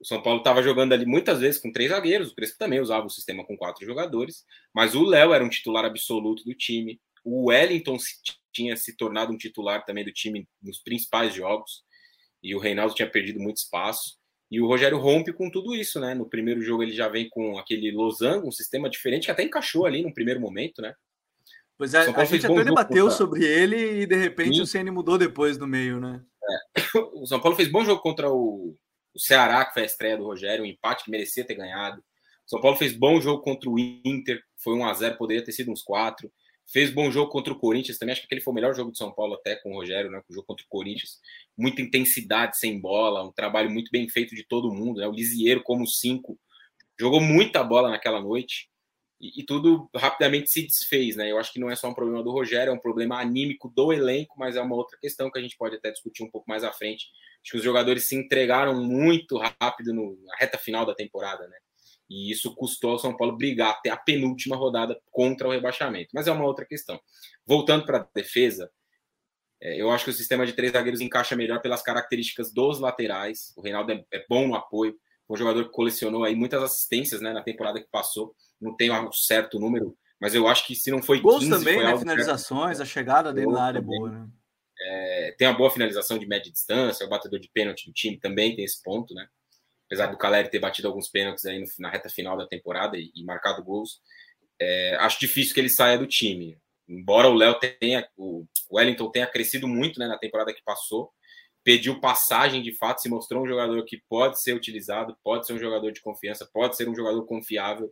[0.02, 3.06] o São Paulo estava jogando ali muitas vezes com três zagueiros, o Crespo também usava
[3.06, 7.00] o sistema com quatro jogadores, mas o Léo era um titular absoluto do time.
[7.24, 7.98] O Wellington
[8.52, 11.84] tinha se tornado um titular também do time nos principais jogos,
[12.42, 14.20] e o Reinaldo tinha perdido muito espaço.
[14.50, 16.16] E o Rogério rompe com tudo isso, né?
[16.16, 19.86] No primeiro jogo ele já vem com aquele losango, um sistema diferente que até encaixou
[19.86, 20.94] ali no primeiro momento, né?
[21.78, 23.18] Pois é, a gente até debateu contra...
[23.18, 24.62] sobre ele e de repente Sim.
[24.62, 26.22] o CN mudou depois no meio, né?
[26.76, 26.82] É.
[27.14, 28.76] O São Paulo fez bom jogo contra o,
[29.14, 32.04] o Ceará, que foi a estreia do Rogério, um empate que merecia ter ganhado.
[32.46, 35.72] São Paulo fez bom jogo contra o Inter, foi 1 a 0 poderia ter sido
[35.72, 36.32] uns 4.
[36.72, 38.98] Fez bom jogo contra o Corinthians também, acho que aquele foi o melhor jogo de
[38.98, 40.22] São Paulo até com o Rogério, né?
[40.30, 41.20] O jogo contra o Corinthians.
[41.58, 45.08] Muita intensidade sem bola, um trabalho muito bem feito de todo mundo, né?
[45.08, 46.40] O Lisieiro como 5
[47.00, 48.71] jogou muita bola naquela noite
[49.22, 51.32] e, e, tudo rapidamente se desfez, né?
[51.32, 53.94] Eu acho que não é só um problema do Rogério, é um problema anímico do
[53.94, 56.64] elenco, mas é uma outra questão que a gente pode até discutir um pouco mais
[56.64, 57.06] à frente.
[57.44, 61.58] Acho que os jogadores se entregaram muito rápido no, na reta final da temporada, né?
[62.10, 66.10] E isso custou ao São Paulo brigar até a penúltima rodada contra o rebaixamento.
[66.14, 67.00] Mas é uma outra questão.
[67.46, 68.72] Voltando para a defesa,
[69.62, 73.54] é, eu acho que o sistema de três zagueiros encaixa melhor pelas características dos laterais.
[73.56, 74.96] O Reinaldo é, é bom no apoio,
[75.30, 79.12] um jogador que colecionou aí muitas assistências né, na temporada que passou não tenho um
[79.12, 81.98] certo número, mas eu acho que se não foi Gols 15, também, foi né?
[81.98, 82.88] Finalizações, certo.
[82.88, 84.28] a chegada dele na área é boa, né?
[84.84, 88.56] É, tem uma boa finalização de média distância, o batedor de pênalti do time também
[88.56, 89.28] tem esse ponto, né?
[89.86, 93.12] Apesar do Caleri ter batido alguns pênaltis aí no, na reta final da temporada e,
[93.16, 94.00] e marcado gols,
[94.60, 96.58] é, acho difícil que ele saia do time.
[96.88, 101.12] Embora o Léo tenha, o Wellington tenha crescido muito né, na temporada que passou,
[101.64, 105.60] pediu passagem de fato, se mostrou um jogador que pode ser utilizado, pode ser um
[105.60, 107.92] jogador de confiança, pode ser um jogador confiável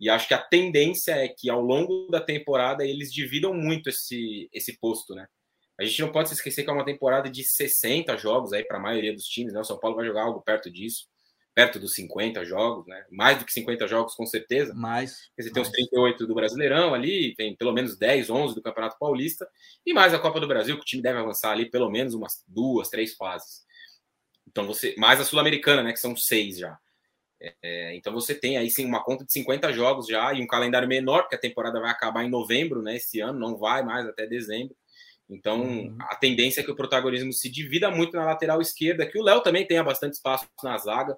[0.00, 4.48] e acho que a tendência é que ao longo da temporada eles dividam muito esse,
[4.52, 5.26] esse posto, né?
[5.78, 8.78] A gente não pode se esquecer que é uma temporada de 60 jogos aí para
[8.78, 9.60] a maioria dos times, né?
[9.60, 11.08] O São Paulo vai jogar algo perto disso,
[11.52, 13.04] perto dos 50 jogos, né?
[13.10, 14.72] Mais do que 50 jogos, com certeza.
[14.74, 15.30] Mais.
[15.36, 19.48] Você tem os 38 do Brasileirão ali, tem pelo menos 10, 11 do Campeonato Paulista,
[19.84, 22.44] e mais a Copa do Brasil, que o time deve avançar ali pelo menos umas
[22.46, 23.64] duas, três fases.
[24.46, 24.94] então você.
[24.96, 25.92] Mais a Sul-Americana, né?
[25.92, 26.78] Que são seis já.
[27.62, 30.88] É, então você tem aí sim uma conta de 50 jogos já e um calendário
[30.88, 32.96] menor, porque a temporada vai acabar em novembro, né?
[32.96, 34.74] Esse ano, não vai mais até dezembro.
[35.28, 35.96] Então uhum.
[36.00, 39.42] a tendência é que o protagonismo se divida muito na lateral esquerda, que o Léo
[39.42, 41.16] também tenha bastante espaço na zaga.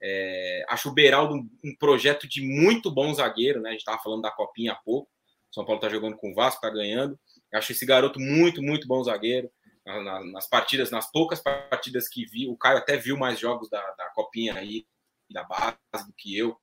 [0.00, 3.70] É, acho o Beraldo um, um, projeto de muito bom zagueiro, né?
[3.70, 5.10] A gente estava falando da copinha há pouco.
[5.52, 7.18] São Paulo está jogando com o Vasco, está ganhando.
[7.52, 9.50] Acho esse garoto muito, muito bom zagueiro.
[9.84, 13.70] Na, na, nas partidas, nas poucas partidas que vi, o Caio até viu mais jogos
[13.70, 14.84] da, da copinha aí,
[15.32, 16.56] da base do que eu,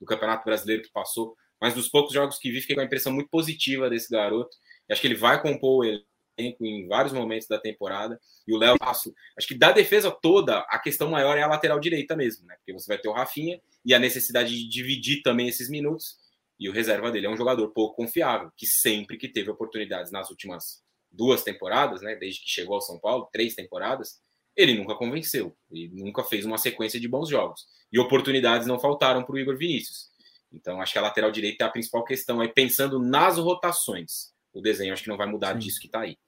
[0.00, 1.36] do Campeonato Brasileiro que passou.
[1.60, 4.56] Mas dos poucos jogos que vi, fiquei com uma impressão muito positiva desse garoto.
[4.90, 8.18] acho que ele vai compor o elenco em vários momentos da temporada.
[8.46, 11.80] E o Léo Passo, acho que da defesa toda, a questão maior é a lateral
[11.80, 12.54] direita mesmo, né?
[12.56, 16.16] Porque você vai ter o Rafinha e a necessidade de dividir também esses minutos.
[16.60, 20.28] E o reserva dele é um jogador pouco confiável, que sempre que teve oportunidades nas
[20.30, 22.14] últimas duas temporadas, né?
[22.16, 24.20] Desde que chegou ao São Paulo, três temporadas,
[24.58, 25.56] ele nunca convenceu.
[25.70, 27.64] Ele nunca fez uma sequência de bons jogos.
[27.92, 30.10] E oportunidades não faltaram para o Igor Vinícius.
[30.52, 34.32] Então, acho que a lateral direita é a principal questão aí, pensando nas rotações.
[34.52, 35.60] O desenho acho que não vai mudar Sim.
[35.60, 36.18] disso que está aí.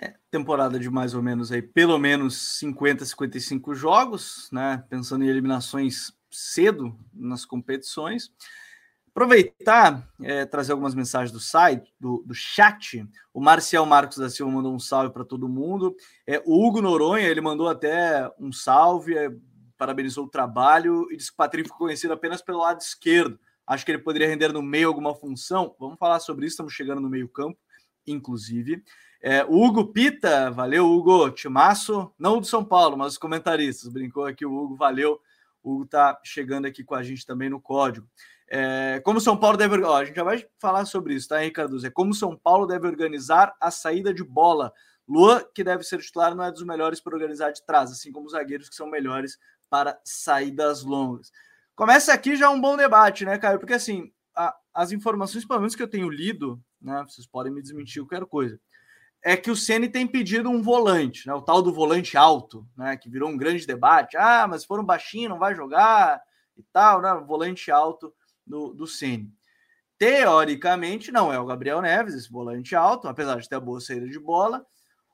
[0.00, 4.84] É, temporada de mais ou menos aí, pelo menos 50, 55 jogos, né?
[4.88, 8.30] Pensando em eliminações cedo nas competições.
[9.14, 13.06] Aproveitar, é, trazer algumas mensagens do site, do, do chat.
[13.32, 15.94] O Marcial Marcos da Silva mandou um salve para todo mundo.
[16.26, 19.30] É, o Hugo Noronha, ele mandou até um salve, é,
[19.76, 23.38] parabenizou o trabalho e disse que o Patrick ficou conhecido apenas pelo lado esquerdo.
[23.66, 25.76] Acho que ele poderia render no meio alguma função.
[25.78, 27.58] Vamos falar sobre isso, estamos chegando no meio-campo,
[28.06, 28.82] inclusive.
[29.20, 34.24] É, o Hugo Pita, valeu, Hugo, timaço, não do São Paulo, mas os comentaristas, brincou
[34.24, 35.20] aqui o Hugo, valeu.
[35.62, 38.08] O Hugo tá chegando aqui com a gente também no código.
[38.54, 39.82] É, como São Paulo deve.
[39.82, 41.84] Ó, a gente já vai falar sobre isso, tá, Ricardo?
[41.86, 44.70] É como São Paulo deve organizar a saída de bola.
[45.08, 48.26] Luan, que deve ser titular, não é dos melhores para organizar de trás, assim como
[48.26, 49.38] os zagueiros que são melhores
[49.70, 51.32] para saídas longas.
[51.74, 53.58] Começa aqui já um bom debate, né, Caio?
[53.58, 57.06] Porque assim, a, as informações, pelo menos que eu tenho lido, né?
[57.08, 58.60] Vocês podem me desmentir qualquer coisa
[59.24, 61.32] é que o Ceni tem pedido um volante, né?
[61.32, 62.96] O tal do volante alto, né?
[62.96, 64.16] Que virou um grande debate.
[64.16, 66.20] Ah, mas se for um baixinho, não vai jogar
[66.56, 67.14] e tal, né?
[67.24, 68.12] Volante alto
[68.46, 69.32] do, do Ceni.
[69.98, 74.08] Teoricamente, não é o Gabriel Neves, esse volante alto, apesar de ter a boa saída
[74.08, 74.66] de bola.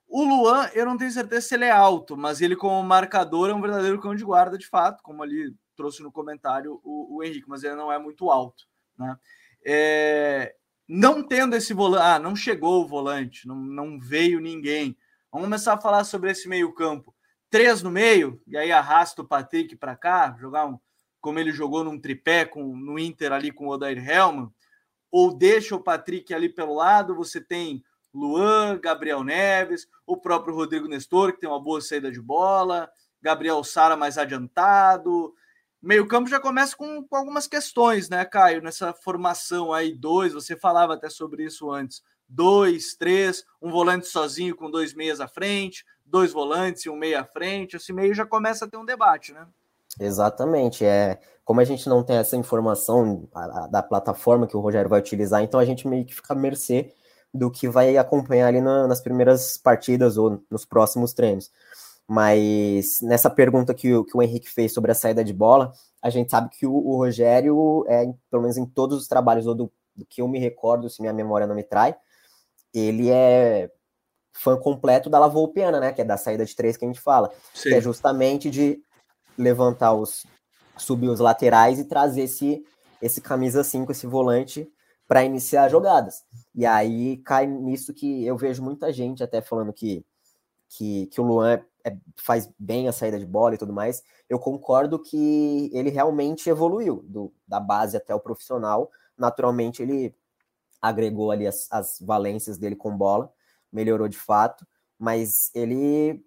[0.08, 3.54] O Luan, eu não tenho certeza se ele é alto, mas ele, como marcador, é
[3.54, 7.48] um verdadeiro cão de guarda, de fato, como ali trouxe no comentário o, o Henrique,
[7.48, 8.64] mas ele não é muito alto,
[8.98, 9.16] né?
[9.64, 10.54] É,
[10.88, 14.96] não tendo esse volante, ah, não chegou o volante, não, não veio ninguém.
[15.30, 17.14] Vamos começar a falar sobre esse meio-campo.
[17.50, 20.78] Três no meio, e aí arrasta o Patrick para cá, jogar um,
[21.20, 24.52] como ele jogou num tripé com, no Inter ali com o Odair Helman,
[25.10, 30.88] ou deixa o Patrick ali pelo lado, você tem Luan, Gabriel Neves, o próprio Rodrigo
[30.88, 35.34] Nestor, que tem uma boa saída de bola, Gabriel Sara mais adiantado,
[35.80, 38.62] meio campo já começa com, com, algumas questões, né, Caio?
[38.62, 42.02] Nessa formação aí, dois, você falava até sobre isso antes.
[42.28, 47.22] Dois, três, um volante sozinho com dois meias à frente, dois volantes e um meia
[47.22, 47.76] à frente.
[47.76, 49.46] Esse meio já começa a ter um debate, né?
[49.98, 50.84] Exatamente.
[50.84, 54.90] É, como a gente não tem essa informação a, a, da plataforma que o Rogério
[54.90, 56.92] vai utilizar, então a gente meio que fica à mercê
[57.32, 61.50] do que vai acompanhar ali na, nas primeiras partidas ou nos próximos treinos.
[62.06, 66.08] Mas nessa pergunta que o, que o Henrique fez sobre a saída de bola, a
[66.08, 69.72] gente sabe que o, o Rogério, é, pelo menos em todos os trabalhos, ou do,
[69.94, 71.94] do, que eu me recordo, se minha memória não me trai,
[72.72, 73.70] ele é
[74.32, 75.92] fã completo da Lavoupiana, né?
[75.92, 77.30] Que é da saída de três que a gente fala.
[77.52, 77.70] Sim.
[77.70, 78.82] Que é justamente de
[79.38, 80.26] levantar os.
[80.76, 82.64] subir os laterais e trazer esse,
[83.00, 84.70] esse camisa 5, esse volante,
[85.06, 86.24] para iniciar jogadas.
[86.54, 90.04] E aí cai nisso que eu vejo muita gente até falando que,
[90.68, 94.38] que, que o Luan é, faz bem a saída de bola e tudo mais, eu
[94.38, 98.90] concordo que ele realmente evoluiu do, da base até o profissional.
[99.16, 100.14] Naturalmente, ele
[100.80, 103.32] agregou ali as, as valências dele com bola,
[103.72, 104.66] melhorou de fato,
[104.98, 106.22] mas ele,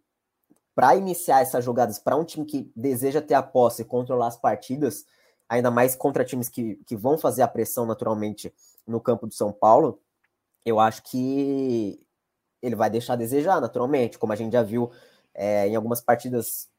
[0.73, 4.37] para iniciar essas jogadas para um time que deseja ter a posse e controlar as
[4.37, 5.05] partidas,
[5.49, 8.53] ainda mais contra times que, que vão fazer a pressão naturalmente
[8.87, 9.99] no campo do São Paulo,
[10.65, 11.99] eu acho que
[12.61, 14.91] ele vai deixar a desejar naturalmente, como a gente já viu
[15.33, 16.69] é, em algumas partidas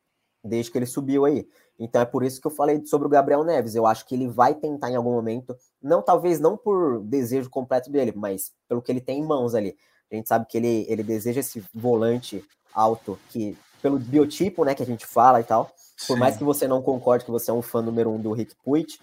[0.42, 1.46] desde que ele subiu aí.
[1.78, 3.74] Então é por isso que eu falei sobre o Gabriel Neves.
[3.74, 7.90] Eu acho que ele vai tentar em algum momento, não talvez não por desejo completo
[7.90, 9.76] dele, mas pelo que ele tem em mãos ali.
[10.10, 14.82] A gente sabe que ele, ele deseja esse volante alto que pelo biotipo, né, que
[14.82, 15.66] a gente fala e tal.
[16.06, 16.20] Por Sim.
[16.20, 18.98] mais que você não concorde que você é um fã número um do Rick Puig,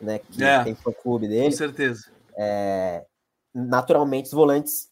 [0.00, 1.50] né, que é, tem fã clube dele.
[1.50, 2.10] Com certeza.
[2.36, 3.04] É,
[3.52, 4.88] naturalmente os volantes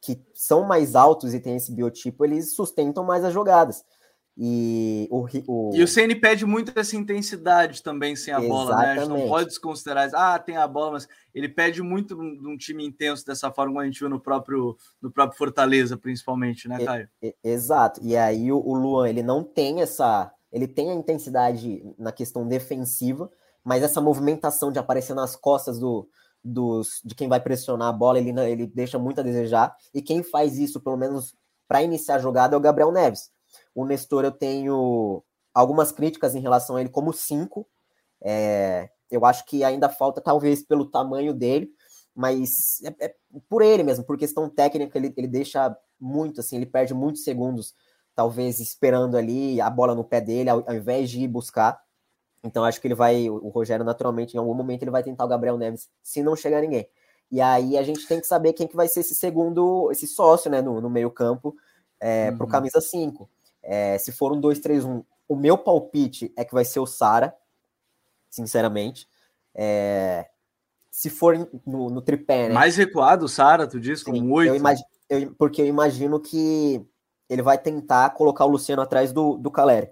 [0.00, 3.84] que são mais altos e têm esse biotipo, eles sustentam mais as jogadas.
[4.38, 5.70] E o, o...
[5.74, 8.66] E o CN pede muito essa intensidade também sem a Exatamente.
[8.66, 8.92] bola, né?
[8.92, 12.56] A gente não pode desconsiderar, ah, tem a bola, mas ele pede muito de um
[12.56, 16.84] time intenso dessa forma, como a gente viu no próprio, no próprio Fortaleza, principalmente, né,
[16.84, 17.08] Caio?
[17.22, 18.00] E, exato.
[18.02, 20.30] E aí o, o Luan, ele não tem essa.
[20.52, 23.30] Ele tem a intensidade na questão defensiva,
[23.64, 26.08] mas essa movimentação de aparecer nas costas do,
[26.44, 29.74] dos, de quem vai pressionar a bola, ele, ele deixa muito a desejar.
[29.94, 31.34] E quem faz isso, pelo menos
[31.66, 33.34] para iniciar a jogada, é o Gabriel Neves
[33.76, 37.68] o Nestor, eu tenho algumas críticas em relação a ele como cinco.
[38.22, 41.70] É, eu acho que ainda falta, talvez, pelo tamanho dele,
[42.14, 43.14] mas é, é
[43.50, 47.74] por ele mesmo, por questão técnica, ele, ele deixa muito, assim, ele perde muitos segundos,
[48.14, 51.78] talvez esperando ali a bola no pé dele, ao, ao invés de ir buscar.
[52.42, 55.28] Então acho que ele vai, o Rogério naturalmente, em algum momento ele vai tentar o
[55.28, 56.88] Gabriel Neves, se não chegar ninguém.
[57.30, 60.50] E aí a gente tem que saber quem que vai ser esse segundo, esse sócio,
[60.50, 61.54] né, no, no meio campo,
[62.00, 62.38] é, uhum.
[62.38, 63.28] pro camisa 5.
[63.66, 67.34] É, se for um 2-3-1, o meu palpite é que vai ser o Sara,
[68.30, 69.08] sinceramente.
[69.52, 70.28] É,
[70.90, 72.54] se for no, no tripé, né?
[72.54, 74.54] Mais recuado o Sara, tu diz, com oito?
[74.54, 76.84] Eu porque eu imagino que
[77.28, 79.90] ele vai tentar colocar o Luciano atrás do, do Caleri.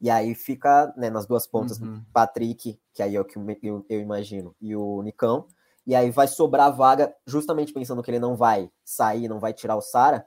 [0.00, 2.02] E aí fica né, nas duas pontas, uhum.
[2.12, 5.46] Patrick, que aí é o que eu, eu, imagino, e o Nicão.
[5.86, 9.76] E aí vai sobrar vaga, justamente pensando que ele não vai sair, não vai tirar
[9.76, 10.26] o Sara.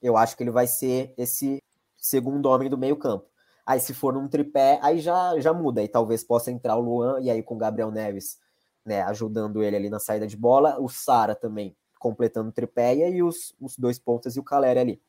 [0.00, 1.62] Eu acho que ele vai ser esse
[2.02, 3.26] segundo homem do meio campo.
[3.64, 7.20] Aí se for num tripé, aí já, já muda, aí talvez possa entrar o Luan,
[7.20, 8.38] e aí com o Gabriel Neves
[8.84, 13.04] né, ajudando ele ali na saída de bola, o Sara também completando o tripé, e
[13.04, 15.02] aí os, os dois pontas e o Caleri ali.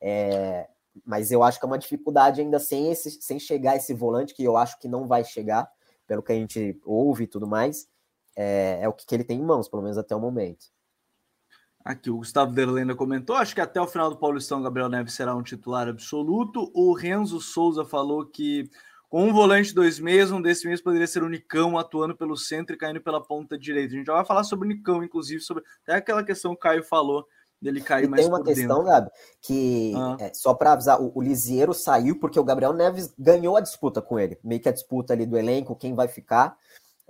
[0.00, 0.66] É,
[1.04, 4.42] mas eu acho que é uma dificuldade ainda sem, esse, sem chegar esse volante, que
[4.42, 5.70] eu acho que não vai chegar,
[6.06, 7.86] pelo que a gente ouve e tudo mais,
[8.34, 10.66] é, é o que, que ele tem em mãos, pelo menos até o momento.
[11.84, 15.34] Aqui o Gustavo Derlenda comentou, acho que até o final do Paulistão Gabriel Neves será
[15.34, 16.70] um titular absoluto.
[16.74, 18.68] O Renzo Souza falou que
[19.08, 22.76] com um volante dois meses, um desse mês poderia ser o Nicão atuando pelo centro
[22.76, 23.94] e caindo pela ponta direita.
[23.94, 26.60] A gente já vai falar sobre o Nicão, inclusive, sobre até aquela questão que o
[26.60, 27.26] Caio falou
[27.60, 28.84] dele cair e mais tem uma questão, dentro.
[28.84, 29.10] Gabi,
[29.42, 30.16] que ah.
[30.20, 34.00] é, só para avisar, o, o Lisieiro saiu porque o Gabriel Neves ganhou a disputa
[34.00, 36.56] com ele, meio que a disputa ali do elenco, quem vai ficar.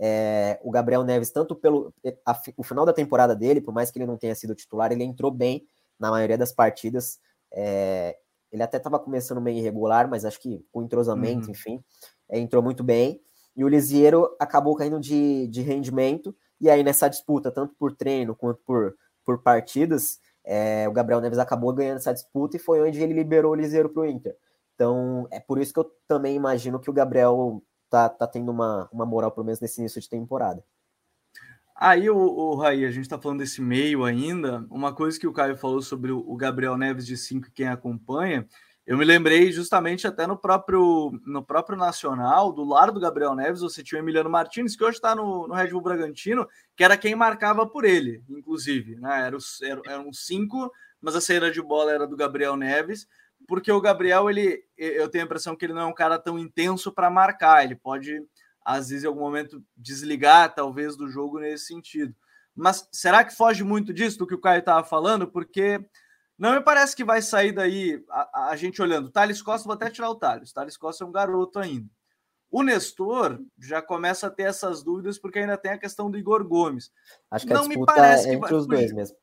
[0.03, 1.93] É, o Gabriel Neves, tanto pelo
[2.25, 5.05] a, o final da temporada dele, por mais que ele não tenha sido titular, ele
[5.05, 5.67] entrou bem
[5.99, 7.21] na maioria das partidas.
[7.53, 8.17] É,
[8.51, 11.53] ele até estava começando meio irregular, mas acho que com entrosamento, uhum.
[11.53, 11.85] enfim,
[12.31, 13.21] é, entrou muito bem.
[13.55, 18.35] E o Lisieiro acabou caindo de, de rendimento, e aí nessa disputa, tanto por treino
[18.35, 23.01] quanto por, por partidas, é, o Gabriel Neves acabou ganhando essa disputa e foi onde
[23.03, 24.35] ele liberou o Lisieiro para o Inter.
[24.75, 28.89] Então, é por isso que eu também imagino que o Gabriel tá, tá tendo uma,
[28.93, 30.65] uma moral, pelo menos nesse início de temporada.
[31.75, 34.67] Aí, o, o Raí, a gente está falando desse meio ainda.
[34.71, 38.47] Uma coisa que o Caio falou sobre o Gabriel Neves de 5 e quem acompanha,
[38.87, 43.61] eu me lembrei justamente até no próprio, no próprio Nacional, do lado do Gabriel Neves,
[43.61, 46.97] você tinha o Emiliano Martins, que hoje está no, no Red Bull Bragantino, que era
[46.97, 48.97] quem marcava por ele, inclusive.
[48.97, 49.27] Né?
[49.27, 53.07] Era, era, era um 5, mas a saída de bola era do Gabriel Neves
[53.51, 56.39] porque o Gabriel, ele, eu tenho a impressão que ele não é um cara tão
[56.39, 58.25] intenso para marcar, ele pode,
[58.65, 62.15] às vezes, em algum momento, desligar, talvez, do jogo nesse sentido.
[62.55, 65.27] Mas será que foge muito disso, do que o Caio estava falando?
[65.27, 65.85] Porque
[66.39, 69.11] não me parece que vai sair daí a, a gente olhando.
[69.11, 70.53] Thales Costa, vou até tirar o Thales.
[70.53, 71.91] Thales Costa é um garoto ainda.
[72.53, 76.47] O Nestor já começa a ter essas dúvidas porque ainda tem a questão do Igor
[76.47, 76.93] Gomes.
[77.29, 78.79] Acho que não me parece é entre os fugir.
[78.79, 79.17] dois mesmo.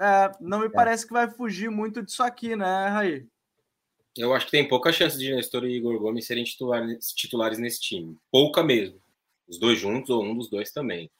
[0.00, 0.70] É, não me é.
[0.70, 3.28] parece que vai fugir muito disso aqui, né, Raí?
[4.16, 7.80] Eu acho que tem pouca chance de Nestor e Igor Gomes serem titulares, titulares nesse
[7.80, 8.16] time.
[8.30, 9.00] Pouca mesmo.
[9.48, 11.10] Os dois juntos ou um dos dois também.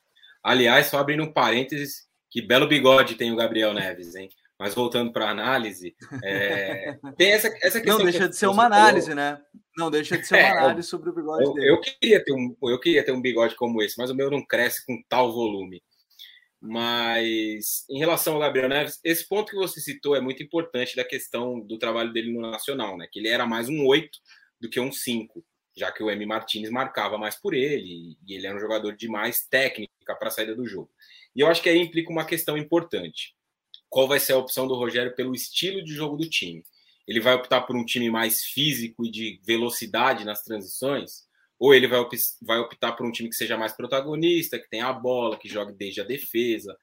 [0.43, 4.29] Aliás, só abrindo um parênteses, que belo bigode tem o Gabriel Neves, hein?
[4.59, 6.97] Mas voltando para a análise, é...
[7.19, 7.99] tem essa, essa questão.
[7.99, 9.25] Não deixa que de ser uma análise, falou.
[9.25, 9.41] né?
[9.77, 11.71] Não deixa de ser uma é, análise sobre o bigode eu, dele.
[11.71, 14.45] Eu queria, ter um, eu queria ter um bigode como esse, mas o meu não
[14.45, 15.83] cresce com tal volume.
[16.67, 21.05] Mas em relação ao Gabriel Neves, esse ponto que você citou é muito importante da
[21.05, 23.07] questão do trabalho dele no Nacional, né?
[23.13, 24.19] Que ele era mais um 8
[24.59, 25.45] do que um 5,
[25.77, 26.25] já que o M.
[26.25, 30.31] Martinez marcava mais por ele e ele era um jogador de mais técnica para a
[30.31, 30.91] saída do jogo.
[31.37, 33.35] E eu acho que aí implica uma questão importante.
[33.91, 36.65] Qual vai ser a opção do Rogério pelo estilo de jogo do time?
[37.07, 41.25] Ele vai optar por um time mais físico e de velocidade nas transições?
[41.65, 44.87] Ou ele vai, op vai optar por um time que seja mais protagonista, que tenha
[44.87, 46.77] a bola, que jogue desde a defesa.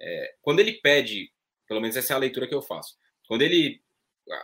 [0.00, 1.30] É, quando ele pede,
[1.68, 2.96] pelo menos essa é a leitura que eu faço,
[3.28, 3.80] quando ele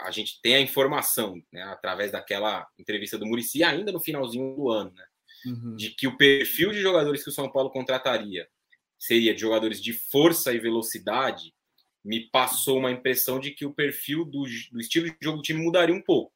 [0.02, 4.68] a gente tem a informação, né, através daquela entrevista do Murici, ainda no finalzinho do
[4.68, 5.04] ano, né,
[5.46, 5.74] uhum.
[5.74, 8.46] de que o perfil de jogadores que o São Paulo contrataria
[8.96, 11.52] seria de jogadores de força e velocidade,
[12.04, 15.64] me passou uma impressão de que o perfil do, do estilo de jogo do time
[15.64, 16.32] mudaria um pouco.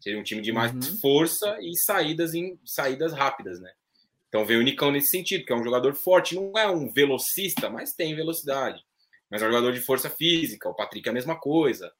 [0.00, 0.98] Seria um time de mais uhum.
[1.00, 3.72] força e saídas em saídas rápidas, né?
[4.28, 7.70] Então vem o Nicão nesse sentido, que é um jogador forte, não é um velocista,
[7.70, 8.84] mas tem velocidade.
[9.30, 10.68] Mas é um jogador de força física.
[10.68, 11.92] O Patrick é a mesma coisa.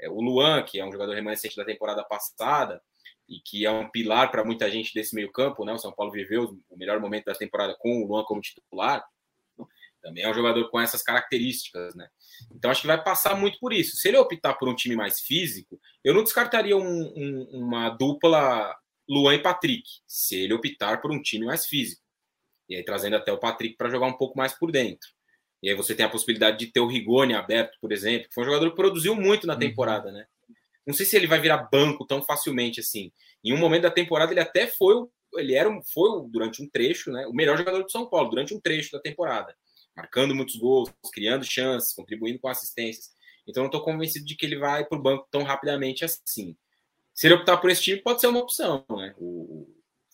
[0.00, 2.82] É, o Luan, que é um jogador remanescente da temporada passada
[3.28, 5.72] e que é um pilar para muita gente desse meio-campo, né?
[5.72, 9.04] O São Paulo viveu o melhor momento da temporada com o Luan como titular.
[10.02, 12.08] Também é um jogador com essas características, né?
[12.54, 13.96] Então acho que vai passar muito por isso.
[13.96, 18.76] Se ele optar por um time mais físico, eu não descartaria um, um, uma dupla
[19.08, 22.02] Luan e Patrick, se ele optar por um time mais físico.
[22.68, 25.08] E aí trazendo até o Patrick para jogar um pouco mais por dentro.
[25.62, 28.42] E aí você tem a possibilidade de ter o Rigoni aberto, por exemplo, que foi
[28.42, 29.60] um jogador que produziu muito na uhum.
[29.60, 30.26] temporada, né?
[30.84, 33.12] Não sei se ele vai virar banco tão facilmente assim.
[33.44, 34.96] Em um momento da temporada ele até foi,
[35.34, 38.60] ele era foi durante um trecho, né, o melhor jogador do São Paulo durante um
[38.60, 39.54] trecho da temporada
[39.96, 43.10] marcando muitos gols, criando chances, contribuindo com assistências.
[43.46, 46.56] Então, não estou convencido de que ele vai para o banco tão rapidamente assim.
[47.14, 49.14] Se ele optar por esse time, pode ser uma opção, né?
[49.18, 49.66] O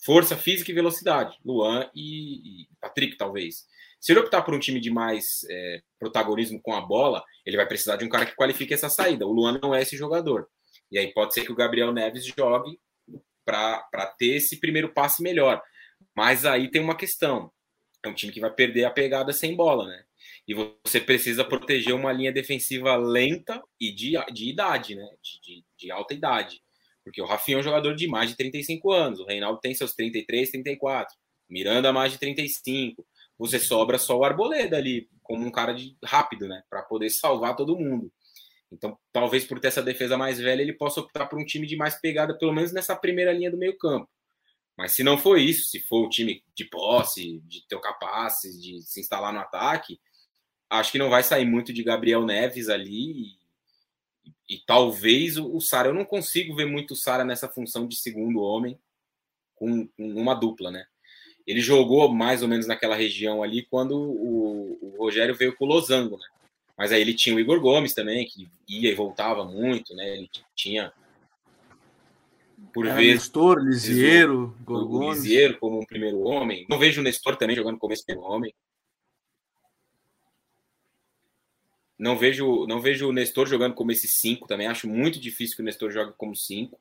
[0.05, 3.67] força física e velocidade, Luan e, e Patrick, talvez.
[4.01, 7.67] Se ele optar por um time de mais é, protagonismo com a bola, ele vai
[7.67, 9.27] precisar de um cara que qualifique essa saída.
[9.27, 10.49] O Luan não é esse jogador.
[10.91, 12.81] E aí pode ser que o Gabriel Neves jogue
[13.45, 15.61] para ter esse primeiro passe melhor.
[16.15, 17.51] Mas aí tem uma questão
[18.05, 20.05] é um time que vai perder a pegada sem bola, né?
[20.47, 25.07] E você precisa proteger uma linha defensiva lenta e de, de idade, né?
[25.23, 26.63] De, de, de, alta idade.
[27.05, 29.95] Porque o Rafinha é um jogador de mais de 35 anos, o Reinaldo tem seus
[29.95, 31.15] 33, 34,
[31.49, 33.05] Miranda mais de 35.
[33.39, 36.63] Você sobra só o Arboleda ali, como um cara de rápido, né?
[36.69, 38.13] Para poder salvar todo mundo.
[38.71, 41.77] Então, talvez por ter essa defesa mais velha, ele possa optar por um time de
[41.77, 44.09] mais pegada, pelo menos nessa primeira linha do meio campo.
[44.79, 48.43] Mas se não for isso, se for o time de posse, de ter o capaz
[48.43, 49.99] de se instalar no ataque,
[50.71, 53.35] acho que não vai sair muito de Gabriel Neves ali.
[54.25, 57.89] E, e talvez o, o Sara, eu não consigo ver muito o Sara nessa função
[57.89, 58.79] de segundo homem
[59.57, 60.87] com, com, uma dupla, né?
[61.45, 65.69] Ele jogou mais ou menos naquela região ali quando o, o Rogério veio com o
[65.69, 66.27] Losango, né?
[66.77, 70.09] Mas aí ele tinha o Igor Gomes também, que ia e voltava muito, né?
[70.19, 70.93] Ele tinha
[72.73, 73.15] por é, vezes.
[73.15, 76.67] Nestor, Lisieiro, o, Lisieiro como um primeiro homem.
[76.69, 78.55] Não vejo o Nestor também jogando como esse primeiro homem.
[81.99, 84.69] Não vejo, não vejo o Nestor jogando como esse 5 também.
[84.69, 86.79] Acho muito difícil que o Nestor jogue como 5.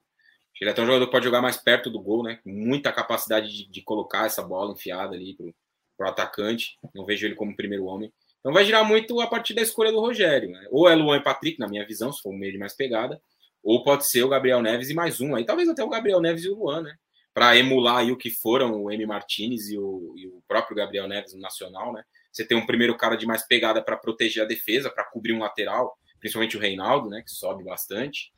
[0.59, 2.39] Ele é até um jogador que pode jogar mais perto do gol, né?
[2.43, 5.53] Com muita capacidade de, de colocar essa bola enfiada ali pro,
[5.95, 6.77] pro atacante.
[6.93, 8.11] Não vejo ele como primeiro homem.
[8.39, 10.49] Então vai girar muito a partir da escolha do Rogério.
[10.49, 10.67] Né?
[10.69, 13.19] Ou é Luan e Patrick, na minha visão, se for um meio de mais pegada
[13.63, 15.35] ou pode ser o Gabriel Neves e mais um.
[15.35, 16.95] Aí talvez até o Gabriel Neves e o Luan, né?
[17.33, 19.05] Para emular aí o que foram o M.
[19.05, 22.03] Martinez e o, e o próprio Gabriel Neves no Nacional, né?
[22.31, 25.39] Você tem um primeiro cara de mais pegada para proteger a defesa, para cobrir um
[25.39, 27.21] lateral, principalmente o Reinaldo, né?
[27.21, 28.31] Que sobe bastante.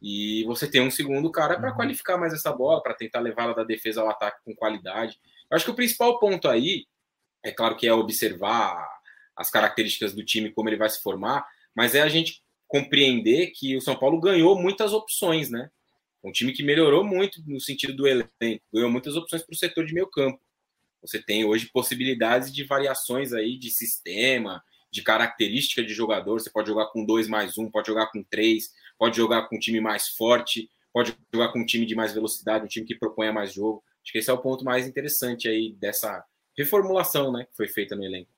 [0.00, 1.76] E você tem um segundo cara para uhum.
[1.76, 5.18] qualificar mais essa bola, para tentar levá-la da defesa ao ataque com qualidade.
[5.50, 6.86] Eu acho que o principal ponto aí,
[7.42, 8.86] é claro que é observar
[9.34, 13.76] as características do time, como ele vai se formar, mas é a gente compreender que
[13.76, 15.70] o São Paulo ganhou muitas opções, né?
[16.24, 19.86] Um time que melhorou muito no sentido do elenco, ganhou muitas opções para o setor
[19.86, 20.40] de meio campo.
[21.00, 26.40] Você tem hoje possibilidades de variações aí de sistema, de característica de jogador.
[26.40, 29.58] Você pode jogar com dois mais um, pode jogar com três, pode jogar com um
[29.58, 33.32] time mais forte, pode jogar com um time de mais velocidade, um time que proponha
[33.32, 33.84] mais jogo.
[34.02, 36.24] Acho que esse é o ponto mais interessante aí dessa
[36.56, 38.35] reformulação, né, que foi feita no elenco.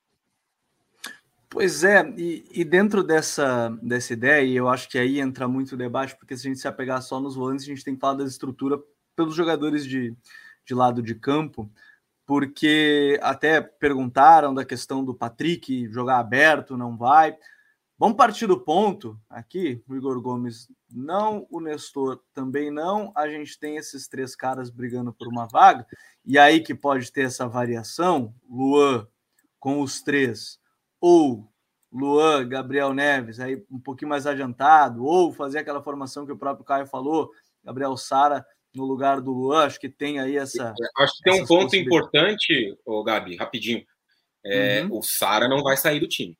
[1.51, 5.73] Pois é, e, e, dentro dessa, dessa ideia, e eu acho que aí entra muito
[5.73, 7.99] o debate, porque se a gente se apegar só nos volantes, a gente tem que
[7.99, 8.79] falar da estrutura
[9.15, 10.15] pelos jogadores de,
[10.63, 11.71] de lado de campo,
[12.23, 17.35] porque até perguntaram da questão do Patrick jogar aberto, não vai.
[17.97, 23.59] Vamos partir do ponto aqui, o Igor Gomes não, o Nestor também não, a gente
[23.59, 25.85] tem esses três caras brigando por uma vaga,
[26.23, 29.07] e aí que pode ter essa variação, Luan
[29.59, 30.59] com os três
[31.01, 31.47] ou
[31.91, 36.65] Luan, Gabriel Neves, aí um pouquinho mais adiantado, ou fazer aquela formação que o próprio
[36.65, 37.31] Caio falou,
[37.63, 40.73] Gabriel Sara no lugar do Luan, acho que tem aí essa.
[40.79, 43.83] É, acho que tem um ponto importante, o Gabi, rapidinho.
[44.45, 44.99] É, uhum.
[44.99, 46.37] O Sara não vai sair do time.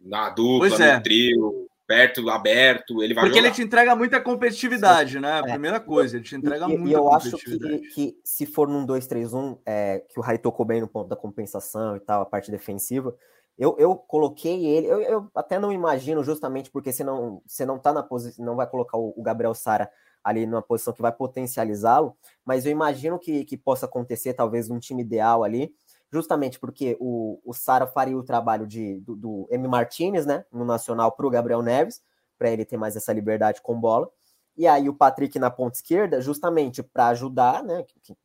[0.00, 0.96] Na dupla, pois é.
[0.96, 3.48] no trio, perto, aberto, ele vai Porque jogar.
[3.48, 5.20] ele te entrega muita competitividade, Sim.
[5.20, 5.32] né?
[5.32, 5.42] A é.
[5.42, 8.86] primeira coisa, ele te entrega e, muita e eu acho que, que, se for num
[8.86, 12.50] 2-3-1, é, que o Rai tocou bem no ponto da compensação e tal, a parte
[12.50, 13.14] defensiva,
[13.60, 17.78] eu, eu coloquei ele, eu, eu, até não imagino, justamente porque você não, você não
[17.78, 19.90] tá na posição, não vai colocar o, o Gabriel Sara
[20.24, 24.78] ali numa posição que vai potencializá-lo, mas eu imagino que, que possa acontecer, talvez, um
[24.78, 25.74] time ideal ali,
[26.10, 29.68] justamente porque o, o Sara faria o trabalho de, do, do M.
[29.68, 32.02] Martinez, né, no Nacional, para o Gabriel Neves,
[32.38, 34.08] para ele ter mais essa liberdade com bola,
[34.56, 37.84] E aí o Patrick na ponta esquerda, justamente para ajudar, né?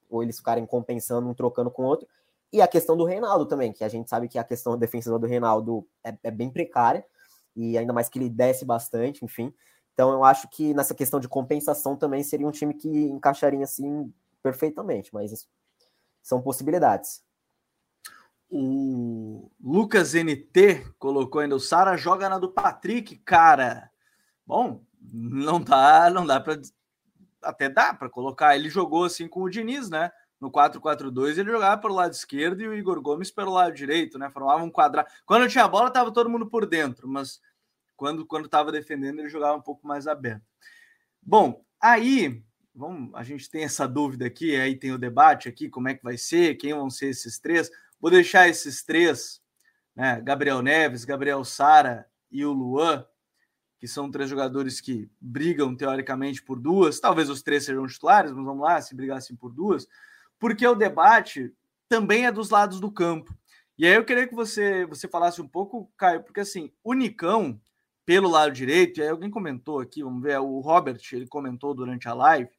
[0.09, 2.07] Ou eles ficarem compensando, um trocando com o outro.
[2.55, 5.27] E a questão do Reinaldo também, que a gente sabe que a questão defensiva do
[5.27, 7.05] Reinaldo é, é bem precária,
[7.53, 9.53] e ainda mais que ele desce bastante, enfim.
[9.93, 14.09] Então eu acho que nessa questão de compensação também seria um time que encaixaria assim
[14.41, 15.45] perfeitamente, mas
[16.23, 17.21] são possibilidades.
[18.49, 23.91] O Lucas NT colocou ainda o Sara joga na do Patrick, cara.
[24.47, 26.57] Bom, não dá, não dá para
[27.41, 28.55] até dá para colocar.
[28.55, 30.09] Ele jogou assim com o Diniz, né?
[30.45, 34.29] No 4-4-2, ele jogava pelo lado esquerdo e o Igor Gomes pelo lado direito, né?
[34.29, 35.09] Formava um quadrado.
[35.25, 37.41] Quando tinha a bola, tava todo mundo por dentro, mas
[37.97, 40.43] quando quando tava defendendo, ele jogava um pouco mais aberto.
[41.19, 42.43] Bom, aí
[42.75, 46.03] vamos, a gente tem essa dúvida aqui, aí tem o debate aqui, como é que
[46.03, 47.71] vai ser, quem vão ser esses três.
[47.99, 49.41] Vou deixar esses três,
[49.95, 50.21] né?
[50.21, 53.03] Gabriel Neves, Gabriel Sara e o Luan,
[53.79, 56.99] que são três jogadores que brigam teoricamente por duas.
[56.99, 59.87] Talvez os três sejam titulares, mas vamos lá, se brigassem por duas,
[60.39, 61.53] porque o debate
[61.87, 63.35] também é dos lados do campo.
[63.77, 67.59] E aí eu queria que você você falasse um pouco, Caio, porque assim, o Nicão
[68.05, 72.07] pelo lado direito, e aí alguém comentou aqui, vamos ver, o Robert, ele comentou durante
[72.07, 72.49] a live,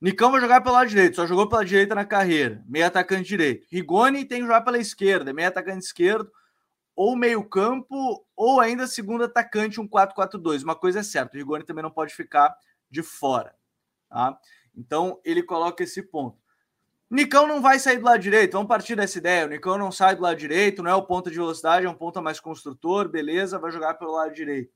[0.00, 3.64] Nicão vai jogar pelo lado direito, só jogou pela direita na carreira, meio atacante direito.
[3.70, 6.28] Rigoni tem que jogar pela esquerda, meio atacante esquerdo,
[6.96, 10.64] ou meio campo, ou ainda segundo atacante, um 4-4-2.
[10.64, 12.52] Uma coisa é certa, o Rigoni também não pode ficar
[12.90, 13.54] de fora.
[14.10, 14.36] Tá?
[14.76, 16.41] Então ele coloca esse ponto.
[17.12, 19.44] Nicão não vai sair do lado direito, vamos partir dessa ideia.
[19.44, 21.94] O Nicão não sai do lado direito, não é o ponto de velocidade, é um
[21.94, 24.72] ponto mais construtor, beleza, vai jogar pelo lado direito.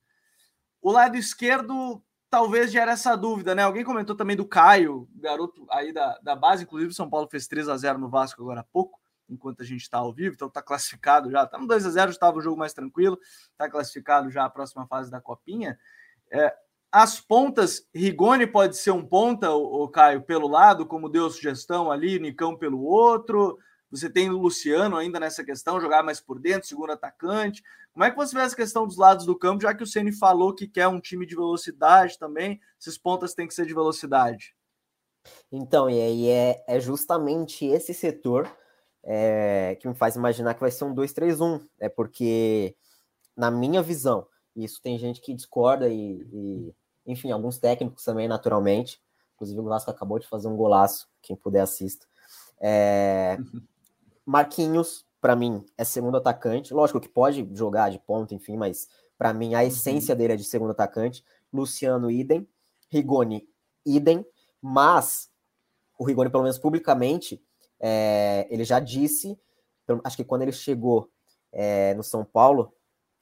[0.83, 3.63] O lado esquerdo talvez gere essa dúvida, né?
[3.63, 7.71] Alguém comentou também do Caio, garoto aí da, da base, inclusive São Paulo fez 3
[7.71, 10.61] a 0 no Vasco agora há pouco, enquanto a gente está ao vivo, então está
[10.61, 13.19] classificado já, no 2 a 0 estava o jogo mais tranquilo,
[13.51, 15.79] está classificado já a próxima fase da Copinha.
[16.31, 16.55] É,
[16.91, 22.19] as pontas, Rigoni pode ser um ponta, o, Caio, pelo lado, como deu sugestão ali,
[22.19, 23.59] Nicão pelo outro.
[23.91, 27.63] Você tem o Luciano ainda nessa questão, jogar mais por dentro, segundo atacante.
[27.93, 30.13] Como é que você vê essa questão dos lados do campo, já que o Ceni
[30.13, 32.61] falou que quer um time de velocidade também?
[32.81, 34.55] Esses pontas têm que ser de velocidade.
[35.51, 38.51] Então, e aí é, é justamente esse setor
[39.03, 41.67] é, que me faz imaginar que vai ser um 2-3-1.
[41.79, 42.77] É porque,
[43.37, 44.27] na minha visão,
[44.65, 46.75] isso tem gente que discorda e, e,
[47.07, 49.01] enfim, alguns técnicos também, naturalmente.
[49.35, 52.07] Inclusive, o Vasco acabou de fazer um golaço, quem puder assista.
[52.59, 53.37] É,
[54.25, 56.73] Marquinhos, para mim, é segundo atacante.
[56.73, 58.89] Lógico que pode jogar de ponta, enfim, mas
[59.19, 59.67] para mim a uhum.
[59.67, 61.25] essência dele é de segundo atacante.
[61.53, 62.49] Luciano, idem.
[62.89, 63.49] Rigoni,
[63.85, 64.25] idem.
[64.61, 65.31] Mas
[65.99, 67.43] o Rigoni, pelo menos publicamente,
[67.79, 69.39] é, ele já disse,
[70.05, 71.11] acho que quando ele chegou
[71.53, 72.75] é, no São Paulo,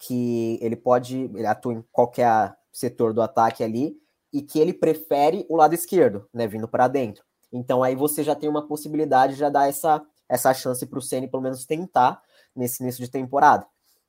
[0.06, 3.96] que ele pode, ele atua em qualquer setor do ataque ali
[4.32, 7.24] e que ele prefere o lado esquerdo, né, vindo para dentro.
[7.52, 11.02] Então aí você já tem uma possibilidade de já dar essa essa chance para o
[11.02, 12.20] Ceni pelo menos tentar
[12.56, 13.66] nesse início de temporada.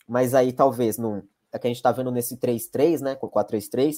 [0.08, 3.96] Mas aí talvez não é que a gente está vendo nesse 3-3, né, com 4-3-3.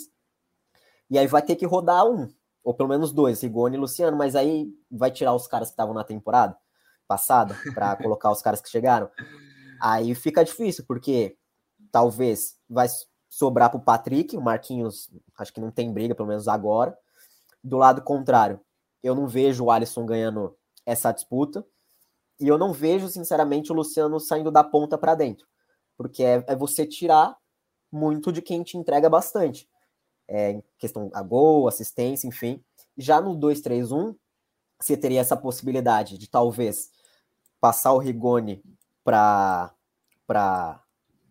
[1.10, 2.28] E aí vai ter que rodar um,
[2.64, 5.94] ou pelo menos dois, Rigoni e Luciano, mas aí vai tirar os caras que estavam
[5.94, 6.56] na temporada
[7.08, 9.10] passada para colocar os caras que chegaram.
[9.82, 11.38] Aí fica difícil, porque
[11.92, 12.88] talvez vai
[13.30, 16.98] sobrar para o Patrick, o Marquinhos, acho que não tem briga, pelo menos agora.
[17.64, 18.60] Do lado contrário,
[19.04, 21.66] eu não vejo o Alisson ganhando essa disputa.
[22.40, 25.48] E eu não vejo, sinceramente, o Luciano saindo da ponta para dentro.
[25.98, 27.36] Porque é, é, você tirar
[27.92, 29.68] muito de quem te entrega bastante.
[30.28, 32.64] É, questão a gol, assistência, enfim.
[32.98, 34.16] Já no 2-3-1,
[34.80, 36.92] você teria essa possibilidade de talvez
[37.60, 38.64] passar o Rigoni
[39.04, 39.74] para
[40.28, 40.84] para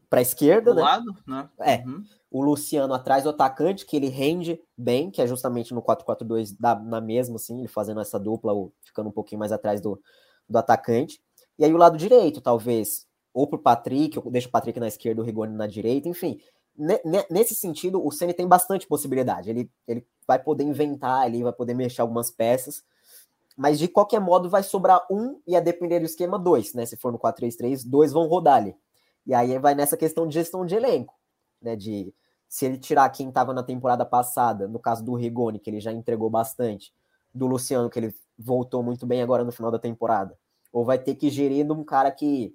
[0.09, 0.83] para esquerda, né?
[0.83, 1.49] lado, né?
[1.61, 1.79] É.
[1.79, 2.05] Uhum.
[2.31, 7.01] O Luciano atrás do atacante, que ele rende bem, que é justamente no 4-4-2 na
[7.01, 8.53] mesma, assim, ele fazendo essa dupla,
[8.85, 10.01] ficando um pouquinho mais atrás do,
[10.49, 11.21] do atacante.
[11.59, 14.89] E aí o lado direito, talvez, ou para o Patrick, ou deixa o Patrick na
[14.89, 16.39] esquerda, o Rigoni na direita, enfim.
[17.31, 19.49] Nesse sentido, o Ceni tem bastante possibilidade.
[19.49, 22.83] Ele, ele vai poder inventar ali, vai poder mexer algumas peças.
[23.57, 26.85] Mas de qualquer modo, vai sobrar um e a depender do esquema, dois, né?
[26.85, 28.77] Se for no 4-3-3, dois vão rodar ali.
[29.27, 31.14] E aí vai nessa questão de gestão de elenco,
[31.61, 31.74] né?
[31.74, 32.14] De
[32.49, 35.93] se ele tirar quem estava na temporada passada, no caso do Rigoni, que ele já
[35.93, 36.95] entregou bastante,
[37.35, 40.39] do Luciano, que ele voltou muito bem agora no final da temporada.
[40.72, 42.55] Ou vai ter que gerir um cara que,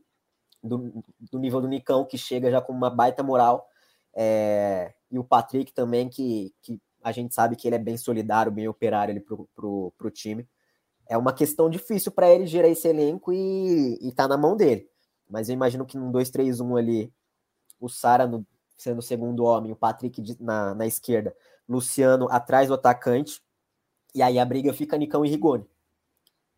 [0.64, 3.68] do, do nível do Nicão, que chega já com uma baita moral,
[4.14, 8.52] é, e o Patrick também, que, que a gente sabe que ele é bem solidário,
[8.52, 10.48] bem operário ali pro, pro, pro time.
[11.08, 14.91] É uma questão difícil para ele gerar esse elenco e, e tá na mão dele.
[15.32, 17.14] Mas eu imagino que num 2-3-1 ali,
[17.80, 18.30] o Sara
[18.78, 21.36] sendo o segundo homem, o Patrick na, na esquerda,
[21.70, 23.42] Luciano atrás do atacante,
[24.14, 25.66] e aí a briga fica Nicão e Rigoni.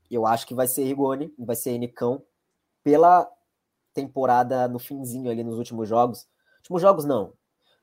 [0.10, 2.24] Eu acho que vai ser Rigoni, vai ser Nicão,
[2.84, 3.30] pela
[3.94, 6.28] temporada no finzinho ali nos últimos jogos.
[6.60, 7.34] Últimos jogos não,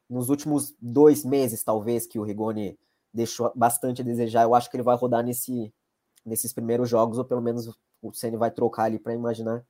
[0.09, 2.77] nos últimos dois meses, talvez, que o Rigoni
[3.15, 5.73] deixou bastante a desejar, eu acho que ele vai rodar nesse,
[6.25, 7.69] nesses primeiros jogos, ou pelo menos
[8.03, 9.65] o Ceni vai trocar ali para imaginar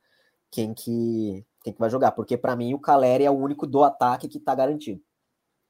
[0.50, 2.12] quem que, quem que vai jogar.
[2.12, 5.00] Porque para mim o Caleri é o único do ataque que está garantido.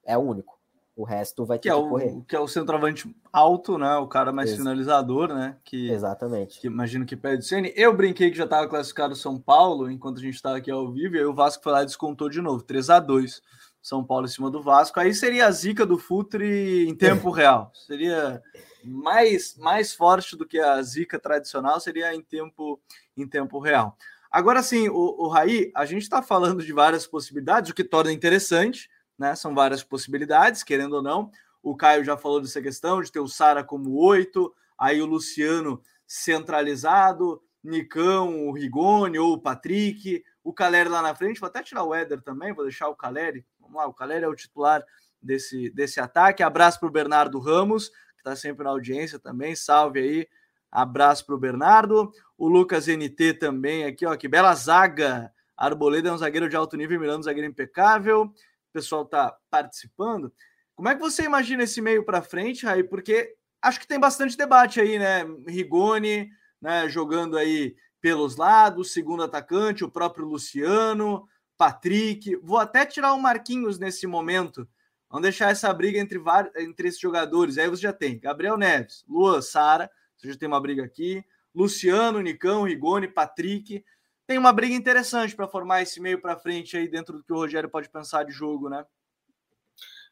[0.03, 0.59] É o único.
[0.95, 2.11] O resto vai ter que, que é correr.
[2.11, 3.95] O, que é o centroavante alto, né?
[3.95, 5.57] O cara mais Ex finalizador, né?
[5.63, 6.59] Que, Exatamente.
[6.59, 7.73] Que imagino que pede o Ceni.
[7.75, 11.15] Eu brinquei que já estava classificado São Paulo enquanto a gente estava aqui ao vivo,
[11.15, 13.41] e aí o Vasco foi lá e descontou de novo, 3 a 2
[13.81, 14.99] São Paulo em cima do Vasco.
[14.99, 17.71] Aí seria a zica do Futre em tempo real.
[17.73, 18.41] Seria
[18.83, 22.79] mais, mais forte do que a zica tradicional, seria em tempo,
[23.15, 23.97] em tempo real.
[24.31, 28.13] Agora sim, o, o Raí, a gente está falando de várias possibilidades, o que torna
[28.13, 29.35] interessante, né?
[29.35, 31.29] São várias possibilidades, querendo ou não.
[31.61, 35.81] O Caio já falou dessa questão de ter o Sara como oito, aí o Luciano
[36.07, 41.39] centralizado, Nicão, o Rigoni ou o Patrick, o Caleri lá na frente.
[41.39, 43.45] Vou até tirar o Éder também, vou deixar o Caleri.
[43.59, 44.83] Vamos lá, o Caleri é o titular
[45.21, 46.41] desse, desse ataque.
[46.41, 49.55] Abraço para o Bernardo Ramos, que está sempre na audiência também.
[49.55, 50.27] Salve aí.
[50.71, 52.11] Abraço para o Bernardo.
[52.37, 54.15] O Lucas NT também aqui, ó.
[54.15, 55.31] Que bela zaga.
[55.57, 58.23] Arboleda é um zagueiro de alto nível, Miranda um zagueiro impecável.
[58.23, 58.33] O
[58.73, 60.33] pessoal está participando.
[60.73, 62.83] Como é que você imagina esse meio para frente, Raí?
[62.83, 65.23] Porque acho que tem bastante debate aí, né?
[65.47, 66.29] Rigoni,
[66.61, 72.35] né, jogando aí pelos lados, segundo atacante, o próprio Luciano, Patrick.
[72.37, 74.67] Vou até tirar o Marquinhos nesse momento.
[75.09, 76.19] Vamos deixar essa briga entre,
[76.57, 77.57] entre esses jogadores.
[77.57, 79.91] Aí você já tem Gabriel Neves, Luan, Sara,
[80.23, 81.23] já tem uma briga aqui.
[81.53, 83.83] Luciano, Nicão, Rigoni, Patrick.
[84.27, 87.37] Tem uma briga interessante para formar esse meio para frente aí dentro do que o
[87.37, 88.85] Rogério pode pensar de jogo, né?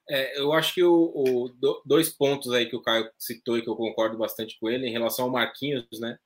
[0.09, 3.69] É, eu acho que o, o, dois pontos aí que o Caio citou e que
[3.69, 6.17] eu concordo bastante com ele em relação ao Marquinhos, né?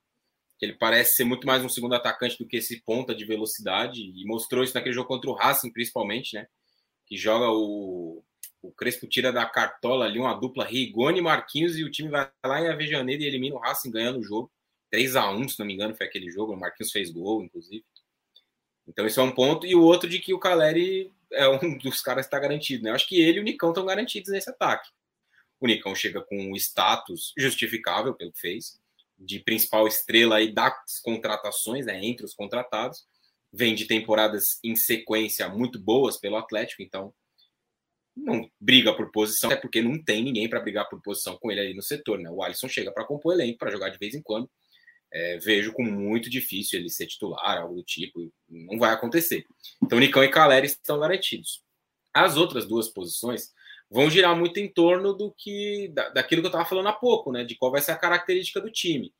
[0.61, 4.25] Ele parece ser muito mais um segundo atacante do que esse ponta de velocidade e
[4.25, 6.47] mostrou isso naquele jogo contra o Racing, principalmente, né?
[7.05, 8.23] Que joga o,
[8.63, 12.31] o Crespo tira da cartola ali uma dupla Rigoni e Marquinhos e o time vai
[12.45, 14.49] lá em Avejaneira e elimina o Racing ganhando o jogo.
[14.89, 16.53] 3 a 1 se não me engano, foi aquele jogo.
[16.53, 17.83] O Marquinhos fez gol, inclusive.
[18.87, 19.67] Então, esse é um ponto.
[19.67, 22.83] E o outro de que o Caleri é um dos caras que está garantido.
[22.83, 22.91] Né?
[22.91, 24.89] Eu acho que ele e o Nicão estão garantidos nesse ataque.
[25.59, 28.79] O Nicão chega com o status justificável pelo que fez,
[29.17, 33.05] de principal estrela aí das contratações, né, entre os contratados.
[33.51, 37.13] Vem de temporadas em sequência muito boas pelo Atlético, então
[38.15, 41.61] não briga por posição, é porque não tem ninguém para brigar por posição com ele
[41.61, 42.19] ali no setor.
[42.19, 42.29] Né?
[42.29, 44.49] O Alisson chega para compor elenco, para jogar de vez em quando.
[45.11, 49.45] É, vejo como muito difícil ele ser titular, algo do tipo, não vai acontecer.
[49.83, 51.61] Então, Nicão e Caleri estão garantidos.
[52.11, 53.51] As outras duas posições
[53.91, 57.31] vão girar muito em torno do que da, daquilo que eu estava falando há pouco,
[57.31, 57.43] né?
[57.43, 59.13] De qual vai ser a característica do time.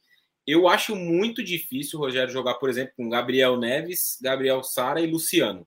[0.47, 5.05] Eu acho muito difícil o Rogério jogar, por exemplo, com Gabriel Neves, Gabriel Sara e
[5.07, 5.65] Luciano.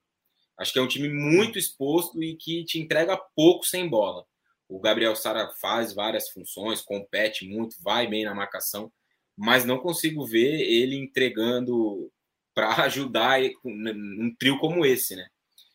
[0.58, 4.24] Acho que é um time muito exposto e que te entrega pouco sem bola.
[4.68, 8.90] O Gabriel Sara faz várias funções, compete muito, vai bem na marcação,
[9.36, 12.10] mas não consigo ver ele entregando
[12.54, 15.28] para ajudar num trio como esse, né?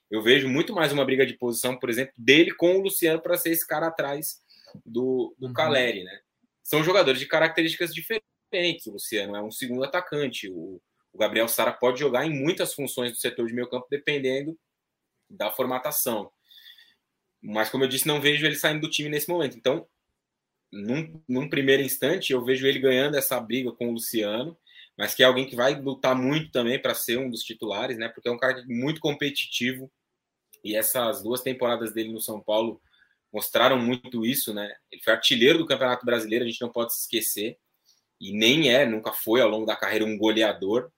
[0.09, 3.37] Eu vejo muito mais uma briga de posição, por exemplo, dele com o Luciano para
[3.37, 4.41] ser esse cara atrás
[4.85, 5.53] do, do uhum.
[5.53, 6.19] Caleri, né?
[6.63, 8.87] São jogadores de características diferentes.
[8.87, 10.81] O Luciano é um segundo atacante, o,
[11.13, 14.57] o Gabriel Sara pode jogar em muitas funções do setor de meio campo, dependendo
[15.31, 16.31] da formatação.
[17.41, 19.57] Mas, como eu disse, não vejo ele saindo do time nesse momento.
[19.57, 19.87] Então,
[20.71, 24.57] num, num, primeiro instante, eu vejo ele ganhando essa briga com o Luciano,
[24.97, 28.09] mas que é alguém que vai lutar muito também para ser um dos titulares, né?
[28.09, 29.91] Porque é um cara muito competitivo
[30.63, 32.81] e essas duas temporadas dele no São Paulo
[33.33, 34.73] mostraram muito isso, né?
[34.91, 37.57] Ele foi artilheiro do Campeonato Brasileiro, a gente não pode se esquecer,
[38.19, 40.91] e nem é, nunca foi ao longo da carreira um goleador,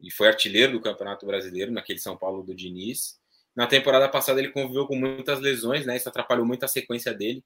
[0.00, 3.20] e foi artilheiro do Campeonato Brasileiro naquele São Paulo do Diniz.
[3.54, 5.96] Na temporada passada ele conviveu com muitas lesões, né?
[5.96, 7.44] Isso atrapalhou muito a sequência dele.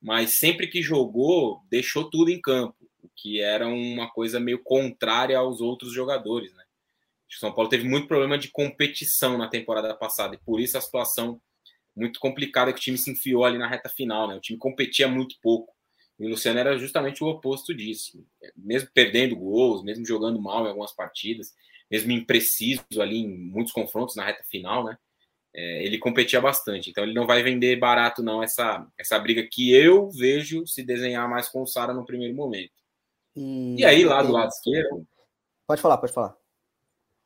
[0.00, 5.38] Mas sempre que jogou, deixou tudo em campo, o que era uma coisa meio contrária
[5.38, 6.64] aos outros jogadores, né?
[7.28, 10.80] O São Paulo teve muito problema de competição na temporada passada e por isso a
[10.80, 11.40] situação
[11.94, 14.36] muito complicada que o time se enfiou ali na reta final, né?
[14.36, 15.74] O time competia muito pouco.
[16.18, 18.24] E o Luciano era justamente o oposto disso.
[18.54, 21.54] Mesmo perdendo gols, mesmo jogando mal em algumas partidas,
[21.90, 24.96] mesmo impreciso ali em muitos confrontos na reta final, né?
[25.56, 26.90] É, ele competia bastante.
[26.90, 31.28] Então ele não vai vender barato, não, essa, essa briga que eu vejo se desenhar
[31.28, 32.74] mais com o Sara no primeiro momento.
[33.34, 35.06] E, e aí, lá do lado esquerdo.
[35.66, 36.36] Pode falar, pode falar.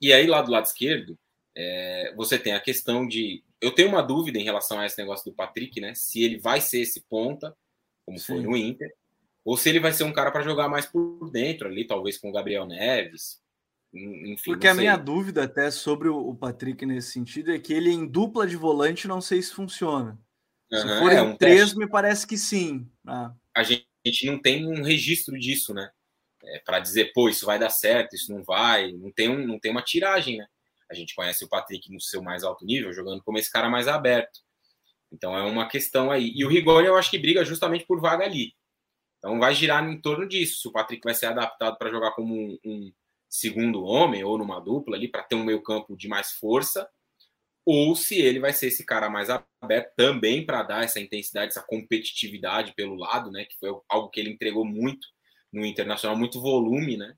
[0.01, 1.19] E aí, lá do lado esquerdo,
[1.57, 5.31] é, você tem a questão de eu tenho uma dúvida em relação a esse negócio
[5.31, 5.95] do Patrick, né?
[5.95, 7.55] Se ele vai ser esse ponta,
[8.07, 8.25] como Sim.
[8.25, 8.93] foi no Inter,
[9.45, 12.31] ou se ele vai ser um cara para jogar mais por dentro ali, talvez com
[12.31, 13.41] o Gabriel Neves.
[13.93, 18.07] Enfim, Porque a minha dúvida até sobre o Patrick nesse sentido é que ele em
[18.07, 20.19] dupla de volante não sei se funciona.
[20.73, 21.79] Se uhum, for é, em um três, teste.
[21.79, 22.89] me parece que sim.
[23.05, 23.35] Ah.
[23.57, 25.91] A, gente, a gente não tem um registro disso, né?
[26.45, 28.93] É, para dizer, pô, isso vai dar certo, isso não vai.
[28.93, 30.47] Não tem, um, não tem uma tiragem, né?
[30.89, 33.89] A gente conhece o Patrick no seu mais alto nível, jogando como esse cara mais
[33.89, 34.41] aberto.
[35.13, 36.33] Então é uma questão aí.
[36.35, 38.55] E o Rigoni eu acho que briga justamente por vaga ali.
[39.19, 40.61] Então vai girar em torno disso.
[40.61, 42.93] Se o Patrick vai ser adaptado para jogar como um, um,
[43.31, 46.91] segundo homem ou numa dupla ali para ter um meio campo de mais força,
[47.65, 51.63] ou se ele vai ser esse cara mais aberto também para dar essa intensidade, essa
[51.63, 53.45] competitividade pelo lado, né?
[53.45, 55.07] Que foi algo que ele entregou muito
[55.53, 57.15] no Internacional, muito volume, né?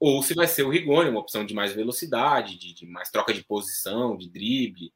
[0.00, 3.32] Ou se vai ser o Rigoni, uma opção de mais velocidade, de, de mais troca
[3.32, 4.92] de posição, de drible.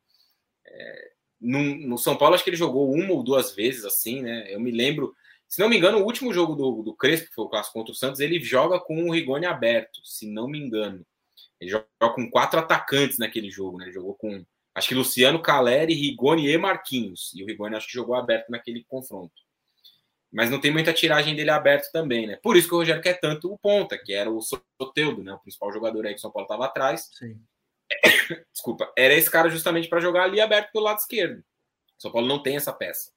[0.67, 4.53] É, no, no, São Paulo, acho que ele jogou uma ou duas vezes assim, né?
[4.53, 5.15] Eu me lembro
[5.49, 7.93] se não me engano, o último jogo do, do Crespo, que foi o clássico contra
[7.93, 11.05] o Santos, ele joga com o Rigoni aberto, se não me engano.
[11.59, 13.87] Ele joga com quatro atacantes naquele jogo, né?
[13.87, 14.45] Ele jogou com,
[14.75, 17.33] acho que Luciano, Caleri, Rigoni e Marquinhos.
[17.35, 19.35] E o Rigoni acho que jogou aberto naquele confronto.
[20.31, 22.37] Mas não tem muita tiragem dele aberto também, né?
[22.43, 25.33] Por isso que o Rogério quer tanto o ponta, que era o Soteudo, né?
[25.33, 27.09] O principal jogador aí que o São Paulo estava atrás.
[27.15, 27.41] Sim.
[28.53, 31.39] Desculpa, era esse cara justamente para jogar ali aberto pelo lado esquerdo.
[31.99, 33.11] O São Paulo não tem essa peça.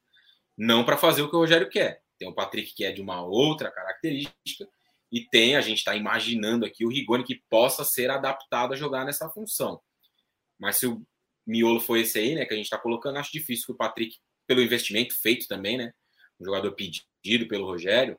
[0.56, 2.02] Não para fazer o que o Rogério quer.
[2.22, 4.68] Tem o Patrick que é de uma outra característica
[5.10, 9.04] e tem, a gente está imaginando aqui o Rigoni que possa ser adaptado a jogar
[9.04, 9.80] nessa função.
[10.56, 11.02] Mas se o
[11.44, 14.18] miolo foi esse aí, né, que a gente está colocando, acho difícil que o Patrick,
[14.46, 15.92] pelo investimento feito também, né,
[16.40, 18.16] um jogador pedido pelo Rogério,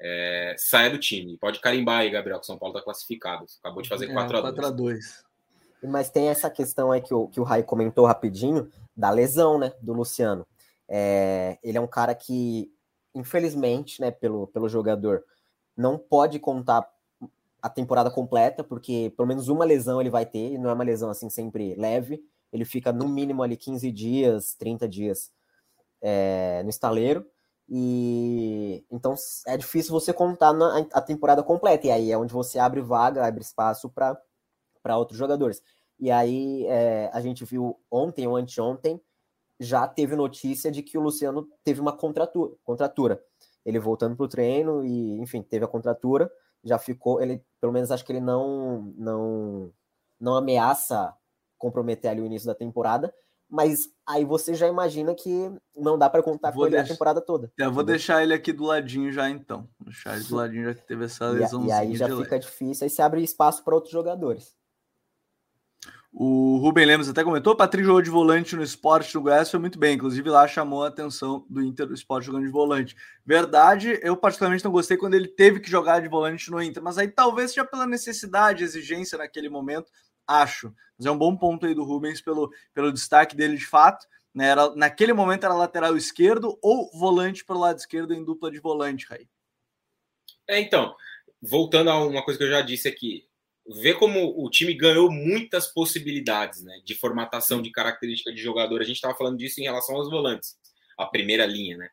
[0.00, 1.36] é, saia do time.
[1.36, 3.44] Pode carimbar aí, Gabriel, que o São Paulo está classificado.
[3.58, 4.68] Acabou de fazer 4x2.
[4.68, 5.24] É, 2
[5.82, 9.72] Mas tem essa questão aí que o, que o Rai comentou rapidinho, da lesão, né,
[9.82, 10.46] do Luciano.
[10.88, 12.72] É, ele é um cara que
[13.14, 15.24] infelizmente, né, pelo, pelo jogador,
[15.76, 16.88] não pode contar
[17.62, 20.84] a temporada completa, porque pelo menos uma lesão ele vai ter, e não é uma
[20.84, 25.30] lesão assim sempre leve, ele fica no mínimo ali 15 dias, 30 dias
[26.00, 27.26] é, no estaleiro,
[27.68, 29.14] e então
[29.46, 33.26] é difícil você contar na, a temporada completa, e aí é onde você abre vaga,
[33.26, 35.62] abre espaço para outros jogadores.
[35.98, 39.00] E aí é, a gente viu ontem ou anteontem
[39.60, 42.52] já teve notícia de que o Luciano teve uma contratura.
[42.64, 43.22] contratura.
[43.64, 46.32] Ele voltando para o treino e, enfim, teve a contratura,
[46.64, 47.20] já ficou.
[47.20, 49.70] Ele, pelo menos, acho que ele não, não,
[50.18, 51.14] não ameaça
[51.58, 53.12] comprometer ali o início da temporada,
[53.46, 57.52] mas aí você já imagina que não dá para contar com ele a temporada toda.
[57.58, 59.68] Eu vou deixar ele aqui do ladinho já então.
[59.78, 61.68] Vou deixar ele do ladinho já que teve essa lesãozinha.
[61.68, 62.38] E, aí já fica leve.
[62.38, 64.56] difícil, aí se abre espaço para outros jogadores.
[66.12, 69.78] O Rubem Lemos até comentou, Patrick jogou de volante no esporte do Goiás, foi muito
[69.78, 72.96] bem, inclusive lá chamou a atenção do Inter do esporte jogando de volante.
[73.24, 76.98] Verdade, eu particularmente não gostei quando ele teve que jogar de volante no Inter, mas
[76.98, 79.90] aí talvez seja pela necessidade, exigência naquele momento,
[80.26, 80.74] acho.
[80.98, 84.04] Mas é um bom ponto aí do Rubens pelo, pelo destaque dele de fato.
[84.34, 84.46] Né?
[84.46, 89.06] Era, naquele momento era lateral esquerdo ou volante pelo lado esquerdo em dupla de volante,
[89.08, 89.28] Raí.
[90.48, 90.94] É, então,
[91.40, 93.29] voltando a uma coisa que eu já disse aqui,
[93.70, 98.80] vê como o time ganhou muitas possibilidades né, de formatação de característica de jogador.
[98.80, 100.56] A gente estava falando disso em relação aos volantes,
[100.98, 101.88] a primeira linha, né?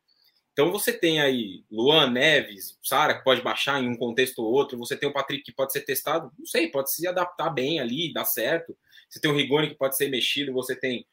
[0.51, 4.75] Então você tem aí Luan Neves, Sara, que pode baixar em um contexto ou outro,
[4.75, 8.11] você tem o Patrick que pode ser testado, não sei, pode se adaptar bem ali,
[8.11, 8.75] dar certo.
[9.07, 11.05] Você tem o Rigoni que pode ser mexido, você tem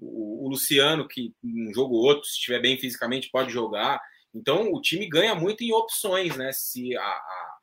[0.00, 4.00] o, o Luciano que um jogo ou outro, se estiver bem fisicamente, pode jogar.
[4.34, 6.50] Então o time ganha muito em opções, né?
[6.52, 7.53] Se a, a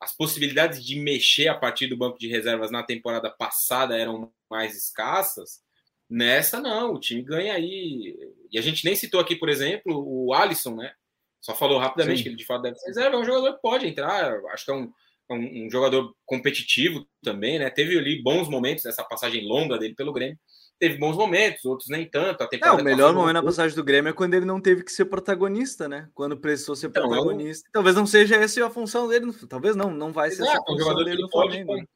[0.00, 4.76] as possibilidades de mexer a partir do banco de reservas na temporada passada eram mais
[4.76, 5.62] escassas.
[6.08, 8.14] Nessa, não, o time ganha aí.
[8.50, 10.92] E a gente nem citou aqui, por exemplo, o Alisson, né?
[11.40, 12.22] Só falou rapidamente Sim.
[12.22, 13.16] que ele de fato deve ser reserva.
[13.16, 14.92] É um jogador que pode entrar, acho que é um,
[15.30, 17.70] é um, um jogador competitivo também, né?
[17.70, 20.38] Teve ali bons momentos nessa passagem longa dele pelo Grêmio
[20.84, 22.42] teve bons momentos, outros nem tanto.
[22.42, 24.92] A é, o melhor momento na passagem do Grêmio é quando ele não teve que
[24.92, 26.10] ser protagonista, né?
[26.12, 27.68] Quando precisou ser então, protagonista.
[27.72, 30.66] Talvez não seja essa a função dele, talvez não, não vai ser Exato, essa a
[30.66, 31.88] função um dele no pode, Flamengo.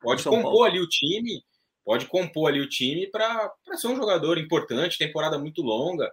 [0.00, 0.64] Pode, compor Paulo.
[0.64, 1.42] ali o time,
[1.84, 6.08] pode compor ali o time para ser um jogador importante, temporada muito longa.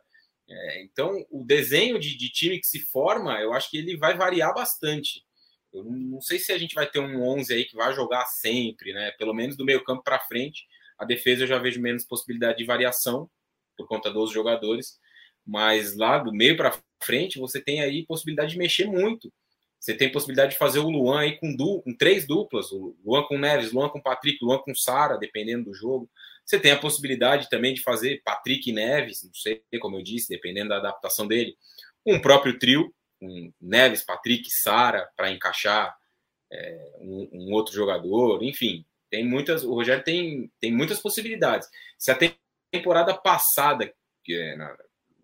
[0.50, 4.18] É, então, o desenho de, de time que se forma, eu acho que ele vai
[4.18, 5.24] variar bastante.
[5.72, 8.94] Eu não sei se a gente vai ter um 11 aí que vai jogar sempre,
[8.94, 9.12] né?
[9.20, 10.66] Pelo menos do meio campo para frente
[10.98, 13.30] a defesa eu já vejo menos possibilidade de variação
[13.78, 15.00] por conta dos jogadores,
[15.46, 19.32] mas lá do meio para frente você tem aí possibilidade de mexer muito.
[19.80, 23.24] Você tem possibilidade de fazer o Luan aí com, du com três duplas, o Luan
[23.24, 26.10] com Neves, Luan com Patrick, Luan com Sara, dependendo do jogo.
[26.44, 30.70] Você tem a possibilidade também de fazer Patrick Neves, não sei como eu disse, dependendo
[30.70, 31.56] da adaptação dele,
[32.06, 35.96] um próprio trio, um Neves, Patrick, Sara, para encaixar
[36.52, 39.64] é, um, um, outro jogador, enfim, tem muitas.
[39.64, 41.70] O Rogério tem, tem muitas possibilidades.
[41.98, 42.18] Se a
[42.72, 43.92] temporada passada,
[44.30, 44.76] é, na,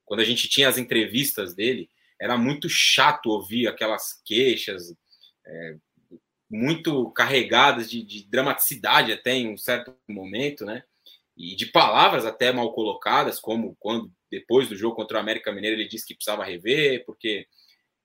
[0.05, 4.93] quando a gente tinha as entrevistas dele, era muito chato ouvir aquelas queixas
[5.45, 5.75] é,
[6.49, 10.83] muito carregadas de, de dramaticidade até em um certo momento, né?
[11.41, 15.75] e de palavras até mal colocadas, como quando depois do jogo contra o América Mineiro
[15.75, 17.47] ele disse que precisava rever, porque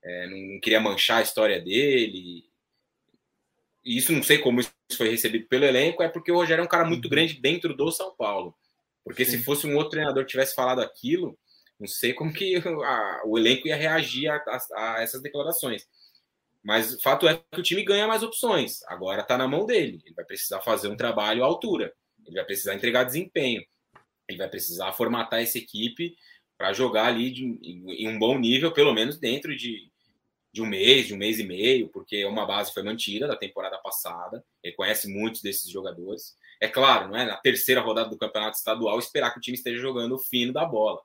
[0.02, 2.44] é, não queria manchar a história dele.
[3.86, 6.64] E isso não sei como isso foi recebido pelo elenco, é porque o Rogério é
[6.64, 7.10] um cara muito uhum.
[7.10, 8.52] grande dentro do São Paulo.
[9.04, 9.38] Porque Sim.
[9.38, 11.38] se fosse um outro treinador que tivesse falado aquilo,
[11.78, 15.86] não sei como que a, o elenco ia reagir a, a, a, essas declarações.
[16.64, 18.82] Mas o fato é que o time ganha mais opções.
[18.88, 20.02] Agora está na mão dele.
[20.04, 21.94] Ele vai precisar fazer um trabalho à altura.
[22.26, 23.64] Ele vai precisar entregar desempenho.
[24.28, 26.16] Ele vai precisar formatar essa equipe
[26.58, 29.88] para jogar ali de, em um bom nível, pelo menos dentro de,
[30.56, 33.76] de um mês, de um mês e meio, porque uma base foi mantida da temporada
[33.76, 34.42] passada.
[34.64, 36.34] Ele conhece muitos desses jogadores.
[36.58, 39.78] É claro, não é na terceira rodada do campeonato estadual esperar que o time esteja
[39.78, 40.98] jogando o fino da bola.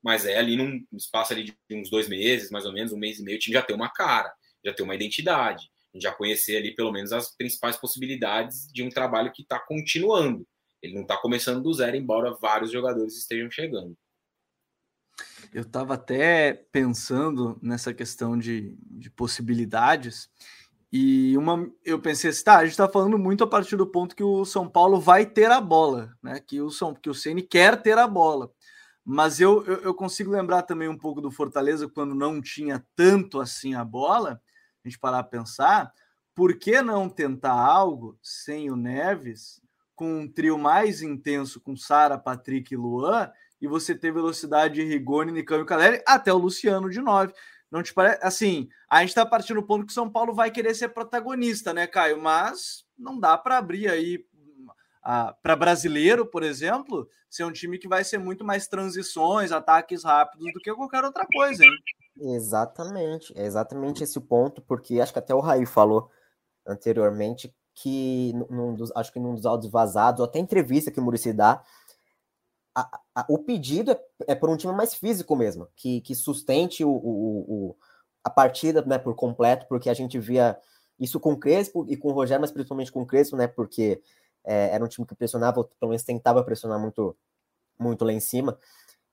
[0.00, 3.18] Mas é ali num espaço ali de uns dois meses, mais ou menos, um mês
[3.18, 4.32] e meio, o time já tem uma cara,
[4.64, 9.32] já tem uma identidade, já conhecer ali pelo menos as principais possibilidades de um trabalho
[9.32, 10.46] que está continuando.
[10.80, 13.96] Ele não está começando do zero, embora vários jogadores estejam chegando.
[15.54, 20.28] Eu estava até pensando nessa questão de, de possibilidades.
[20.92, 24.16] E uma, eu pensei assim, tá, a gente está falando muito a partir do ponto
[24.16, 26.40] que o São Paulo vai ter a bola, né?
[26.40, 28.50] Que o São, que o Ceni quer ter a bola.
[29.04, 33.40] Mas eu, eu, eu, consigo lembrar também um pouco do Fortaleza quando não tinha tanto
[33.40, 34.42] assim a bola.
[34.84, 35.92] A gente parar a pensar,
[36.34, 39.62] por que não tentar algo sem o Neves
[39.94, 43.30] com um trio mais intenso com Sara, Patrick e Luan,
[43.64, 47.32] e você ter velocidade de Rigoni, Nicão e Caleri, até o Luciano de 9.
[47.70, 48.18] Não te parece?
[48.22, 51.72] Assim, a gente está partindo do ponto que o São Paulo vai querer ser protagonista,
[51.72, 52.20] né, Caio?
[52.20, 54.24] Mas não dá para abrir aí
[55.42, 60.52] para brasileiro, por exemplo, ser um time que vai ser muito mais transições, ataques rápidos
[60.52, 61.72] do que qualquer outra coisa, hein?
[62.16, 66.10] Exatamente, é exatamente esse o ponto, porque acho que até o Raí falou
[66.66, 71.02] anteriormente que num dos, acho que num dos áudios vazados, ou até entrevista que o
[71.02, 71.62] Murici dá,
[72.74, 76.84] a, a, o pedido é, é por um time mais físico mesmo, que, que sustente
[76.84, 77.76] o, o, o,
[78.22, 80.58] a partida né, por completo, porque a gente via
[80.98, 84.02] isso com o Crespo e com o Rogério, mas principalmente com o Crespo, né, porque
[84.42, 87.16] é, era um time que pressionava, pelo menos tentava pressionar muito,
[87.78, 88.58] muito lá em cima,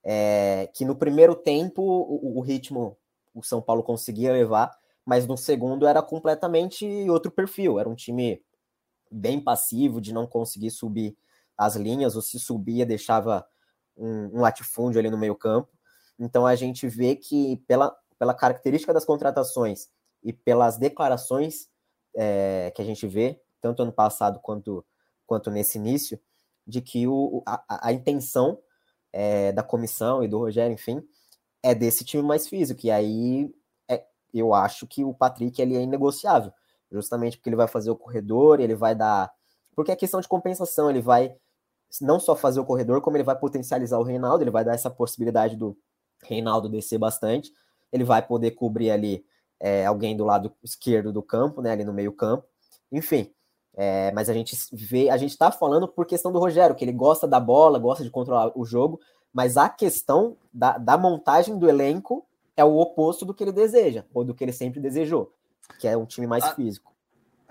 [0.02, 2.96] é, que no primeiro tempo o, o ritmo
[3.34, 8.42] o São Paulo conseguia levar, mas no segundo era completamente outro perfil, era um time
[9.10, 11.16] bem passivo de não conseguir subir
[11.56, 13.46] as linhas, ou se subia, deixava
[13.96, 15.68] um, um latifúndio ali no meio campo.
[16.18, 19.88] Então a gente vê que, pela, pela característica das contratações
[20.22, 21.68] e pelas declarações
[22.14, 24.84] é, que a gente vê, tanto ano passado quanto,
[25.26, 26.20] quanto nesse início,
[26.66, 28.58] de que o, a, a intenção
[29.12, 31.02] é, da comissão e do Rogério, enfim,
[31.62, 32.80] é desse time mais físico.
[32.84, 33.54] E aí
[33.88, 36.52] é, eu acho que o Patrick ele é inegociável
[36.92, 39.32] justamente porque ele vai fazer o corredor, ele vai dar.
[39.74, 41.34] Porque é questão de compensação, ele vai
[42.00, 44.90] não só fazer o corredor, como ele vai potencializar o Reinaldo, ele vai dar essa
[44.90, 45.76] possibilidade do
[46.22, 47.52] Reinaldo descer bastante,
[47.92, 49.24] ele vai poder cobrir ali
[49.60, 52.46] é, alguém do lado esquerdo do campo, né, ali no meio campo,
[52.90, 53.30] enfim.
[53.74, 56.92] É, mas a gente vê, a gente tá falando por questão do Rogério, que ele
[56.92, 59.00] gosta da bola, gosta de controlar o jogo,
[59.32, 64.04] mas a questão da, da montagem do elenco é o oposto do que ele deseja,
[64.12, 65.32] ou do que ele sempre desejou
[65.78, 66.91] que é um time mais a, físico.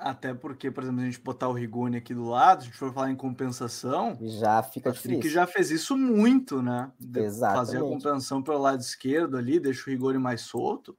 [0.02, 2.94] Até porque, por exemplo, a gente botar o Rigoni aqui do lado, a gente for
[2.94, 5.30] falar em compensação, já fica o difícil.
[5.30, 6.92] já fez isso muito, né?
[7.16, 7.56] Exato.
[7.56, 10.98] Fazer a compensação pelo lado esquerdo ali, deixa o Rigoni mais solto.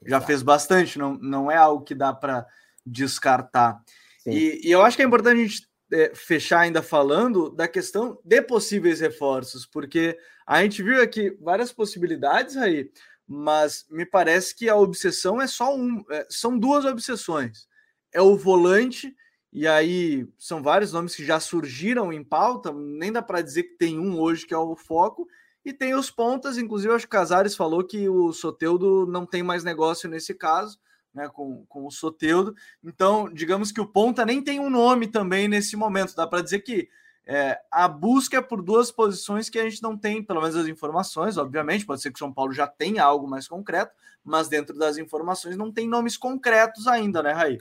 [0.00, 0.10] Exato.
[0.10, 2.46] Já fez bastante, não, não é algo que dá para
[2.84, 3.82] descartar.
[4.26, 8.18] E, e, eu acho que é importante a gente é, fechar ainda falando da questão
[8.24, 12.90] de possíveis reforços, porque a gente viu aqui várias possibilidades aí
[13.26, 17.66] mas me parece que a obsessão é só um, é, são duas obsessões.
[18.12, 19.14] É o volante,
[19.52, 23.76] e aí são vários nomes que já surgiram em pauta, nem dá para dizer que
[23.76, 25.26] tem um hoje que é o foco,
[25.64, 29.42] e tem os pontas, inclusive acho que o Casares falou que o Soteudo não tem
[29.42, 30.78] mais negócio nesse caso,
[31.14, 32.54] né, com, com o Soteudo.
[32.82, 36.16] Então, digamos que o ponta nem tem um nome também nesse momento.
[36.16, 36.88] Dá para dizer que
[37.24, 40.66] é, a busca é por duas posições que a gente não tem, pelo menos as
[40.66, 43.92] informações, obviamente, pode ser que o São Paulo já tenha algo mais concreto,
[44.24, 47.60] mas dentro das informações não tem nomes concretos ainda, né, Raí?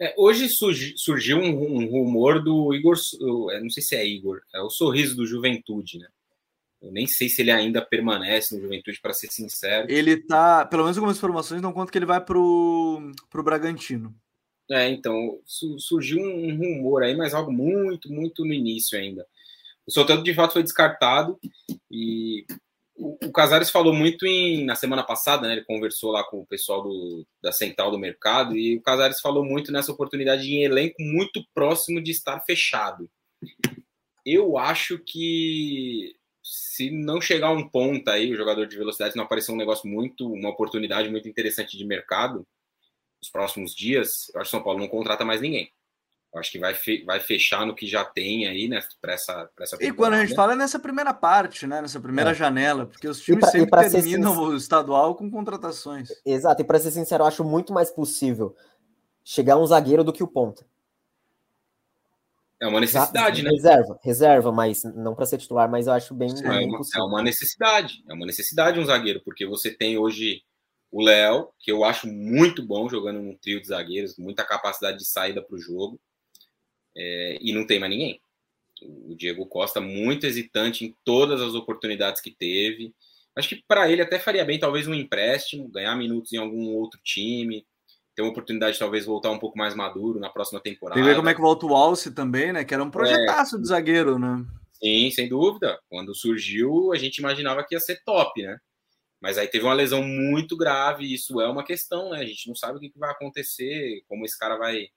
[0.00, 2.96] É, hoje surgiu um, um, rumor do Igor,
[3.60, 6.06] não sei se é Igor, é o sorriso do Juventude, né?
[6.80, 9.90] Eu nem sei se ele ainda permanece no Juventude, para ser sincero.
[9.90, 14.14] Ele tá, pelo menos algumas informações dão conta que ele vai pro, pro Bragantino.
[14.70, 19.26] É, então, surgiu um rumor aí, mas algo muito, muito no início ainda.
[19.86, 21.38] O Soteldo de fato foi descartado
[21.90, 22.44] e
[22.98, 25.54] o, Casares falou muito em, na semana passada, né?
[25.54, 29.44] Ele conversou lá com o pessoal do, da Central do Mercado e o Casares falou
[29.44, 33.08] muito nessa oportunidade em elenco muito próximo de estar fechado.
[34.26, 39.52] Eu acho que se não chegar um ponto aí, o jogador de velocidade não aparecer
[39.52, 42.46] um negócio muito, uma oportunidade muito interessante de mercado
[43.20, 45.70] nos próximos dias, eu acho que São Paulo não contrata mais ninguém.
[46.32, 49.50] Eu acho que vai, fe vai fechar no que já tem aí, né, para essa,
[49.56, 52.34] pra essa E quando a gente fala é nessa primeira parte, né, nessa primeira é.
[52.34, 56.10] janela, porque os times pra, sempre terminam o estadual com contratações.
[56.24, 58.54] Exato, e para ser sincero, eu acho muito mais possível
[59.24, 60.66] chegar um zagueiro do que o ponta.
[62.60, 63.50] É uma necessidade, né?
[63.50, 67.02] Reserva, reserva, mas não para ser titular, mas eu acho bem, é, bem uma, é
[67.02, 70.42] uma necessidade, é uma necessidade um zagueiro, porque você tem hoje
[70.90, 75.06] o Léo, que eu acho muito bom jogando num trio de zagueiros, muita capacidade de
[75.06, 75.98] saída para o jogo
[76.98, 78.20] é, e não tem mais ninguém.
[78.82, 82.92] O Diego Costa, muito hesitante em todas as oportunidades que teve.
[83.36, 86.98] Acho que para ele até faria bem, talvez, um empréstimo, ganhar minutos em algum outro
[87.04, 87.64] time,
[88.14, 90.96] ter uma oportunidade de talvez voltar um pouco mais maduro na próxima temporada.
[90.96, 92.64] Tem que ver como é que volta o Alce também, né?
[92.64, 93.60] Que era um projetaço é.
[93.60, 94.44] de zagueiro, né?
[94.72, 95.78] Sim, sem dúvida.
[95.88, 98.58] Quando surgiu, a gente imaginava que ia ser top, né?
[99.20, 102.20] Mas aí teve uma lesão muito grave, e isso é uma questão, né?
[102.20, 104.88] A gente não sabe o que vai acontecer, como esse cara vai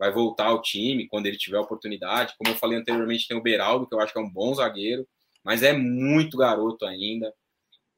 [0.00, 2.34] vai voltar ao time quando ele tiver oportunidade.
[2.38, 5.06] Como eu falei anteriormente, tem o Beraldo, que eu acho que é um bom zagueiro,
[5.44, 7.30] mas é muito garoto ainda.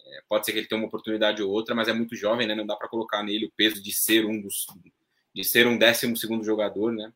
[0.05, 2.57] É, pode ser que ele tenha uma oportunidade ou outra, mas é muito jovem, né?
[2.57, 4.66] Não dá para colocar nele o peso de ser um dos
[5.32, 7.12] de ser um décimo segundo jogador, né?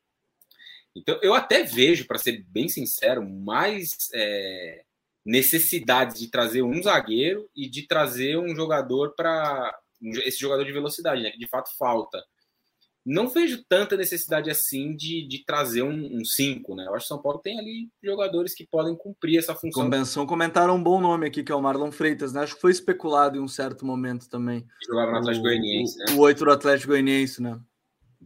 [0.94, 4.84] Então eu até vejo, para ser bem sincero, mais é,
[5.24, 9.76] necessidade de trazer um zagueiro e de trazer um jogador para
[10.24, 11.32] esse jogador de velocidade, né?
[11.32, 12.24] Que de fato falta
[13.06, 16.86] não vejo tanta necessidade assim de, de trazer um 5, né?
[16.86, 19.84] Eu acho que São Paulo tem ali jogadores que podem cumprir essa função.
[19.84, 22.40] Convenção comentaram um bom nome aqui, que é o Marlon Freitas, né?
[22.40, 24.66] Acho que foi especulado em um certo momento também.
[24.84, 26.04] Jogava no Atlético Goianiense, né?
[26.16, 27.60] O 8 do Atlético Goianiense, né?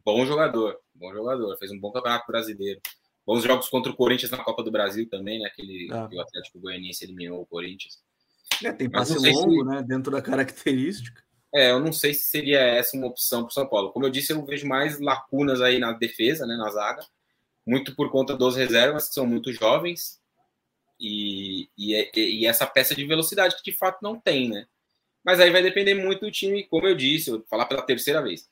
[0.03, 1.59] Bom jogador, bom jogador.
[1.59, 2.81] Fez um bom campeonato brasileiro.
[3.27, 5.47] Bons jogos contra o Corinthians na Copa do Brasil também, né?
[5.47, 6.09] Aquele é.
[6.09, 7.99] que o Atlético Goianiense eliminou o Corinthians.
[8.65, 9.65] É, tem passe longo, se...
[9.65, 9.83] né?
[9.83, 11.23] Dentro da característica.
[11.53, 13.91] É, eu não sei se seria essa uma opção para o São Paulo.
[13.93, 17.05] Como eu disse, eu vejo mais lacunas aí na defesa, né, na zaga,
[17.67, 20.21] muito por conta dos reservas, que são muito jovens,
[21.01, 24.67] e, e, é, e, essa peça de velocidade que de fato não tem, né?
[25.25, 28.23] Mas aí vai depender muito do time, como eu disse, eu vou falar pela terceira
[28.23, 28.49] vez.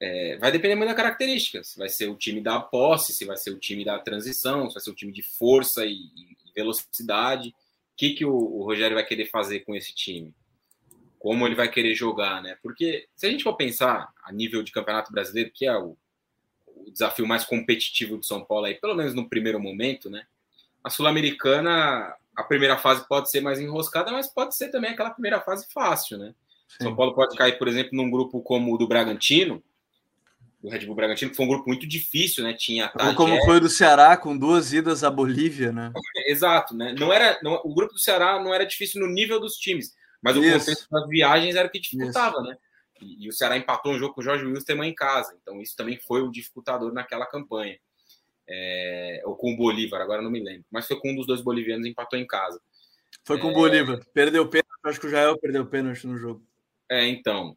[0.00, 1.74] É, vai depender muito das características.
[1.76, 4.82] Vai ser o time da posse, se vai ser o time da transição, se vai
[4.82, 7.50] ser o time de força e, e velocidade.
[7.50, 7.54] O
[7.96, 10.34] que, que o, o Rogério vai querer fazer com esse time?
[11.18, 12.56] Como ele vai querer jogar, né?
[12.62, 15.96] Porque se a gente for pensar a nível de campeonato brasileiro, que é o,
[16.66, 20.24] o desafio mais competitivo do São Paulo aí, pelo menos no primeiro momento, né?
[20.82, 25.40] A Sul-Americana, a primeira fase pode ser mais enroscada, mas pode ser também aquela primeira
[25.40, 26.34] fase fácil, né?
[26.68, 26.84] Sim.
[26.84, 29.62] São Paulo pode cair, por exemplo, num grupo como o do Bragantino,
[30.62, 32.52] do Red Bull Bragantino, que foi um grupo muito difícil, né?
[32.52, 33.14] Tinha Tadé...
[33.14, 35.92] como foi o do Ceará com duas idas à Bolívia, né?
[36.26, 36.94] Exato, né?
[36.98, 40.36] Não era, não, o grupo do Ceará não era difícil no nível dos times, mas
[40.36, 40.58] o isso.
[40.58, 42.42] contexto das viagens era o que dificultava, isso.
[42.42, 42.56] né?
[43.00, 45.36] E, e, o Ceará empatou um jogo com o Jorge Wilstermann em casa.
[45.40, 47.78] Então isso também foi um dificultador naquela campanha.
[48.50, 50.64] É, ou com o Bolívar, agora não me lembro.
[50.70, 52.60] Mas foi com um dos dois bolivianos empatou em casa.
[53.24, 54.00] Foi com é, o Bolívar.
[54.12, 54.68] Perdeu o pênalti.
[54.84, 56.42] Acho que o Jael perdeu o pênalti no jogo.
[56.90, 57.56] É, então.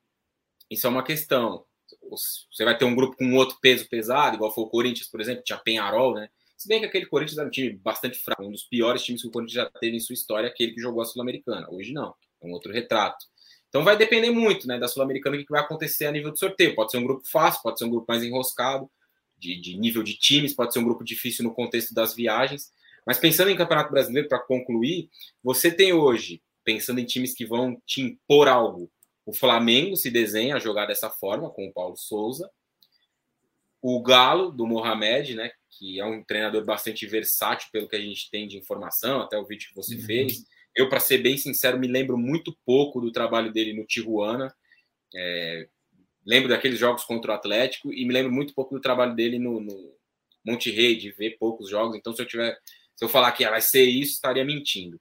[0.69, 1.65] Isso é uma questão.
[2.09, 5.43] Você vai ter um grupo com outro peso pesado, igual foi o Corinthians, por exemplo,
[5.43, 6.29] tinha Penharol, né?
[6.57, 9.27] Se bem que aquele Corinthians era um time bastante fraco, um dos piores times que
[9.27, 11.67] o Corinthians já teve em sua história, aquele que jogou a Sul-Americana.
[11.69, 13.25] Hoje não é um outro retrato.
[13.69, 16.75] Então vai depender muito né, da Sul-Americana o que vai acontecer a nível de sorteio.
[16.75, 18.89] Pode ser um grupo fácil, pode ser um grupo mais enroscado,
[19.37, 22.71] de, de nível de times, pode ser um grupo difícil no contexto das viagens.
[23.05, 25.09] Mas pensando em Campeonato Brasileiro, para concluir,
[25.43, 28.91] você tem hoje, pensando em times que vão te impor algo,
[29.25, 32.51] o Flamengo se desenha a jogar dessa forma, com o Paulo Souza.
[33.81, 38.29] O Galo, do Mohamed, né, que é um treinador bastante versátil, pelo que a gente
[38.29, 40.01] tem de informação, até o vídeo que você uhum.
[40.01, 40.43] fez
[40.75, 44.53] eu, para ser bem sincero, me lembro muito pouco do trabalho dele no Tijuana.
[45.13, 45.67] É,
[46.25, 49.59] lembro daqueles jogos contra o Atlético e me lembro muito pouco do trabalho dele no,
[49.59, 49.93] no
[50.45, 51.97] Monte Rei, de ver poucos jogos.
[51.97, 52.57] Então, se eu tiver,
[52.95, 54.99] se eu falar que ah, vai ser isso, estaria mentindo.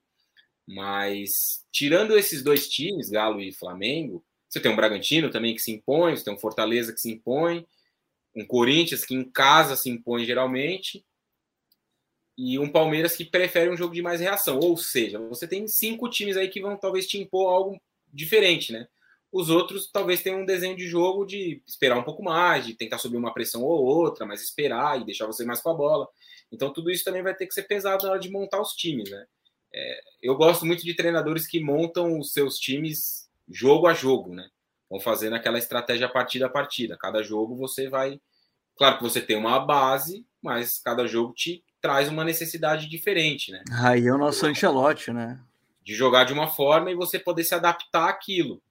[0.67, 5.71] Mas tirando esses dois times, Galo e Flamengo, você tem um Bragantino também que se
[5.71, 7.65] impõe, você tem um Fortaleza que se impõe.
[8.35, 11.05] Um Corinthians que em casa se impõe geralmente
[12.43, 14.59] e um Palmeiras que prefere um jogo de mais reação.
[14.61, 17.79] Ou seja, você tem cinco times aí que vão talvez te impor algo
[18.11, 18.89] diferente, né?
[19.31, 22.97] Os outros talvez tenham um desenho de jogo de esperar um pouco mais, de tentar
[22.97, 26.09] subir uma pressão ou outra, mas esperar e deixar você mais com a bola.
[26.51, 29.11] Então tudo isso também vai ter que ser pesado na hora de montar os times,
[29.11, 29.27] né?
[29.73, 34.49] É, eu gosto muito de treinadores que montam os seus times jogo a jogo, né?
[34.89, 36.97] Vão fazendo aquela estratégia partida a partida.
[36.97, 38.19] Cada jogo você vai.
[38.77, 43.63] Claro que você tem uma base, mas cada jogo te traz uma necessidade diferente, né?
[43.83, 45.41] Aí é o nosso Ancelotti, né?
[45.83, 48.63] De jogar de uma forma e você poder se adaptar àquilo.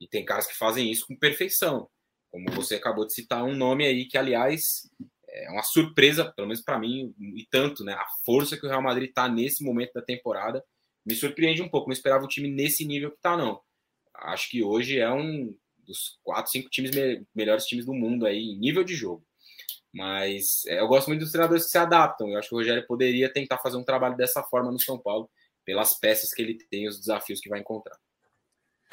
[0.00, 1.88] E tem caras que fazem isso com perfeição.
[2.30, 4.88] Como você acabou de citar um nome aí que, aliás,
[5.28, 7.92] é uma surpresa, pelo menos para mim, e tanto, né?
[7.94, 10.64] A força que o Real Madrid está nesse momento da temporada
[11.04, 11.88] me surpreende um pouco.
[11.88, 13.60] Não esperava o time nesse nível que está, não.
[14.14, 15.54] Acho que hoje é um
[15.86, 19.24] dos quatro, cinco times me melhores times do mundo aí, em nível de jogo.
[19.92, 22.28] Mas é, eu gosto muito dos treinadores que se adaptam.
[22.28, 25.28] Eu acho que o Rogério poderia tentar fazer um trabalho dessa forma no São Paulo,
[25.64, 27.96] pelas peças que ele tem, os desafios que vai encontrar.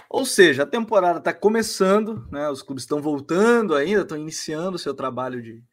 [0.09, 2.49] Ou seja, a temporada está começando, né?
[2.49, 5.63] Os clubes estão voltando ainda, estão iniciando o seu trabalho de,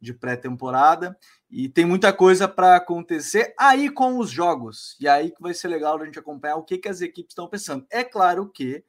[0.00, 1.16] de pré-temporada
[1.50, 4.96] e tem muita coisa para acontecer aí com os jogos.
[4.98, 7.48] E aí que vai ser legal a gente acompanhar o que, que as equipes estão
[7.48, 7.86] pensando.
[7.90, 8.82] É claro que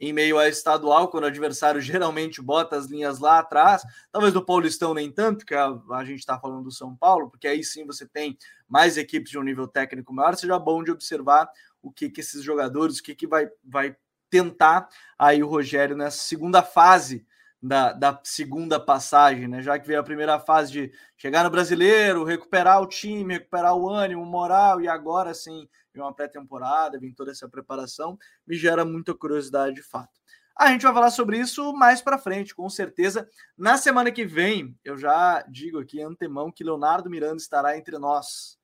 [0.00, 4.44] em meio a estadual, quando o adversário geralmente bota as linhas lá atrás, talvez no
[4.44, 7.84] Paulistão nem tanto, que a, a gente está falando do São Paulo, porque aí sim
[7.84, 11.50] você tem mais equipes de um nível técnico maior, seja bom de observar
[11.82, 13.94] o que, que esses jogadores, o que, que vai, vai
[14.30, 14.88] tentar
[15.18, 17.26] aí o Rogério nessa segunda fase
[17.62, 19.60] da, da segunda passagem, né?
[19.60, 23.88] Já que veio a primeira fase de chegar no brasileiro, recuperar o time, recuperar o
[23.88, 29.14] ânimo, moral, e agora sim, em uma pré-temporada, vem toda essa preparação, me gera muita
[29.14, 30.20] curiosidade de fato.
[30.56, 33.28] A gente vai falar sobre isso mais para frente, com certeza.
[33.56, 38.58] Na semana que vem, eu já digo aqui antemão que Leonardo Miranda estará entre nós.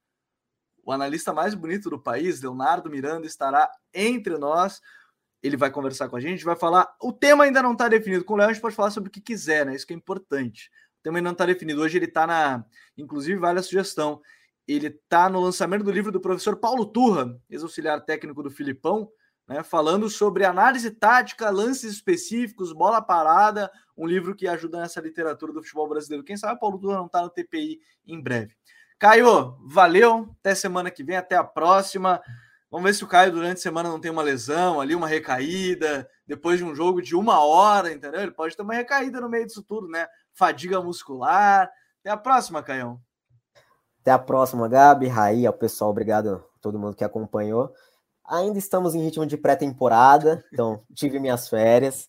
[0.84, 4.80] O analista mais bonito do país, Leonardo Miranda, estará entre nós
[5.46, 6.94] ele vai conversar com a gente, vai falar.
[7.00, 8.24] O tema ainda não está definido.
[8.24, 9.74] Com o Léo, a gente pode falar sobre o que quiser, né?
[9.74, 10.70] Isso que é importante.
[10.98, 11.80] O tema ainda não está definido.
[11.80, 12.64] Hoje ele está na.
[12.96, 14.20] Inclusive, vale a sugestão.
[14.66, 19.10] Ele está no lançamento do livro do professor Paulo Turra, ex-auxiliar técnico do Filipão,
[19.48, 19.62] né?
[19.62, 25.62] Falando sobre análise tática, lances específicos, bola parada, um livro que ajuda nessa literatura do
[25.62, 26.24] futebol brasileiro.
[26.24, 28.54] Quem sabe Paulo Turra não está no TPI em breve.
[28.98, 30.34] Caio, valeu.
[30.40, 32.20] Até semana que vem, até a próxima.
[32.70, 36.08] Vamos ver se o Caio durante a semana não tem uma lesão ali, uma recaída,
[36.26, 38.22] depois de um jogo de uma hora, entendeu?
[38.22, 40.06] Ele pode ter uma recaída no meio disso tudo, né?
[40.32, 41.70] Fadiga muscular.
[42.00, 43.00] Até a próxima, Caião.
[44.06, 47.74] Até a próxima, Gabi, Raí, ao pessoal, obrigado a todo mundo que acompanhou.
[48.24, 52.08] Ainda estamos em ritmo de pré-temporada, então tive minhas férias,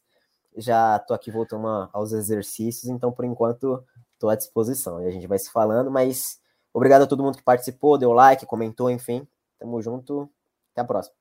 [0.56, 3.84] já tô aqui voltando aos exercícios, então por enquanto
[4.14, 6.40] estou à disposição e a gente vai se falando, mas
[6.72, 9.28] obrigado a todo mundo que participou, deu like, comentou, enfim,
[9.58, 10.30] tamo junto
[10.74, 11.16] até a próxima.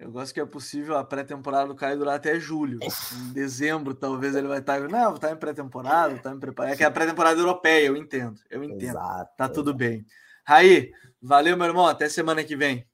[0.00, 2.78] Eu gosto que é possível a pré-temporada do Caio durar até julho.
[2.82, 4.80] Em dezembro, talvez ele vai estar.
[4.88, 6.72] Não, tá em pré-temporada, tá em preparado.
[6.72, 8.40] É que é a pré-temporada europeia, eu entendo.
[8.48, 8.82] Eu entendo.
[8.82, 10.06] Exato, tá tudo bem.
[10.42, 10.90] Raí,
[11.20, 11.86] valeu, meu irmão.
[11.86, 12.88] Até semana que vem.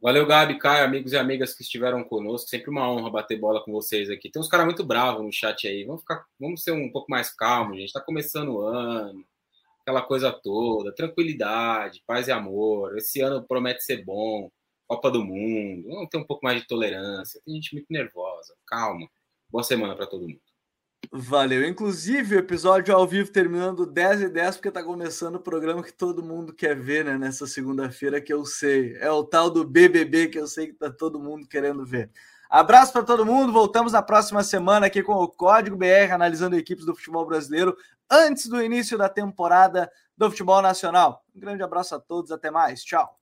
[0.00, 2.48] Valeu, Gabi, Caio, amigos e amigas que estiveram conosco.
[2.48, 4.30] Sempre uma honra bater bola com vocês aqui.
[4.30, 5.84] Tem uns caras muito bravos no chat aí.
[5.84, 7.92] Vamos ficar, vamos ser um pouco mais calmos, gente.
[7.92, 9.24] Tá começando o ano
[9.88, 12.96] aquela coisa toda, tranquilidade, paz e amor.
[12.96, 14.50] Esse ano promete ser bom,
[14.88, 17.38] Copa do Mundo, vamos ter um pouco mais de tolerância.
[17.44, 19.06] Tem gente muito nervosa, calma.
[19.50, 20.40] Boa semana para todo mundo.
[21.12, 21.66] Valeu.
[21.66, 25.92] Inclusive, o episódio ao vivo terminando 10 e 10, porque tá começando o programa que
[25.92, 27.18] todo mundo quer ver, né?
[27.18, 28.96] Nessa segunda-feira, que eu sei.
[28.96, 32.10] É o tal do BBB que eu sei que tá todo mundo querendo ver.
[32.48, 33.52] Abraço para todo mundo.
[33.52, 37.76] Voltamos na próxima semana aqui com o Código BR, analisando equipes do futebol brasileiro
[38.10, 41.22] antes do início da temporada do futebol nacional.
[41.34, 42.32] Um grande abraço a todos.
[42.32, 42.82] Até mais.
[42.82, 43.18] Tchau.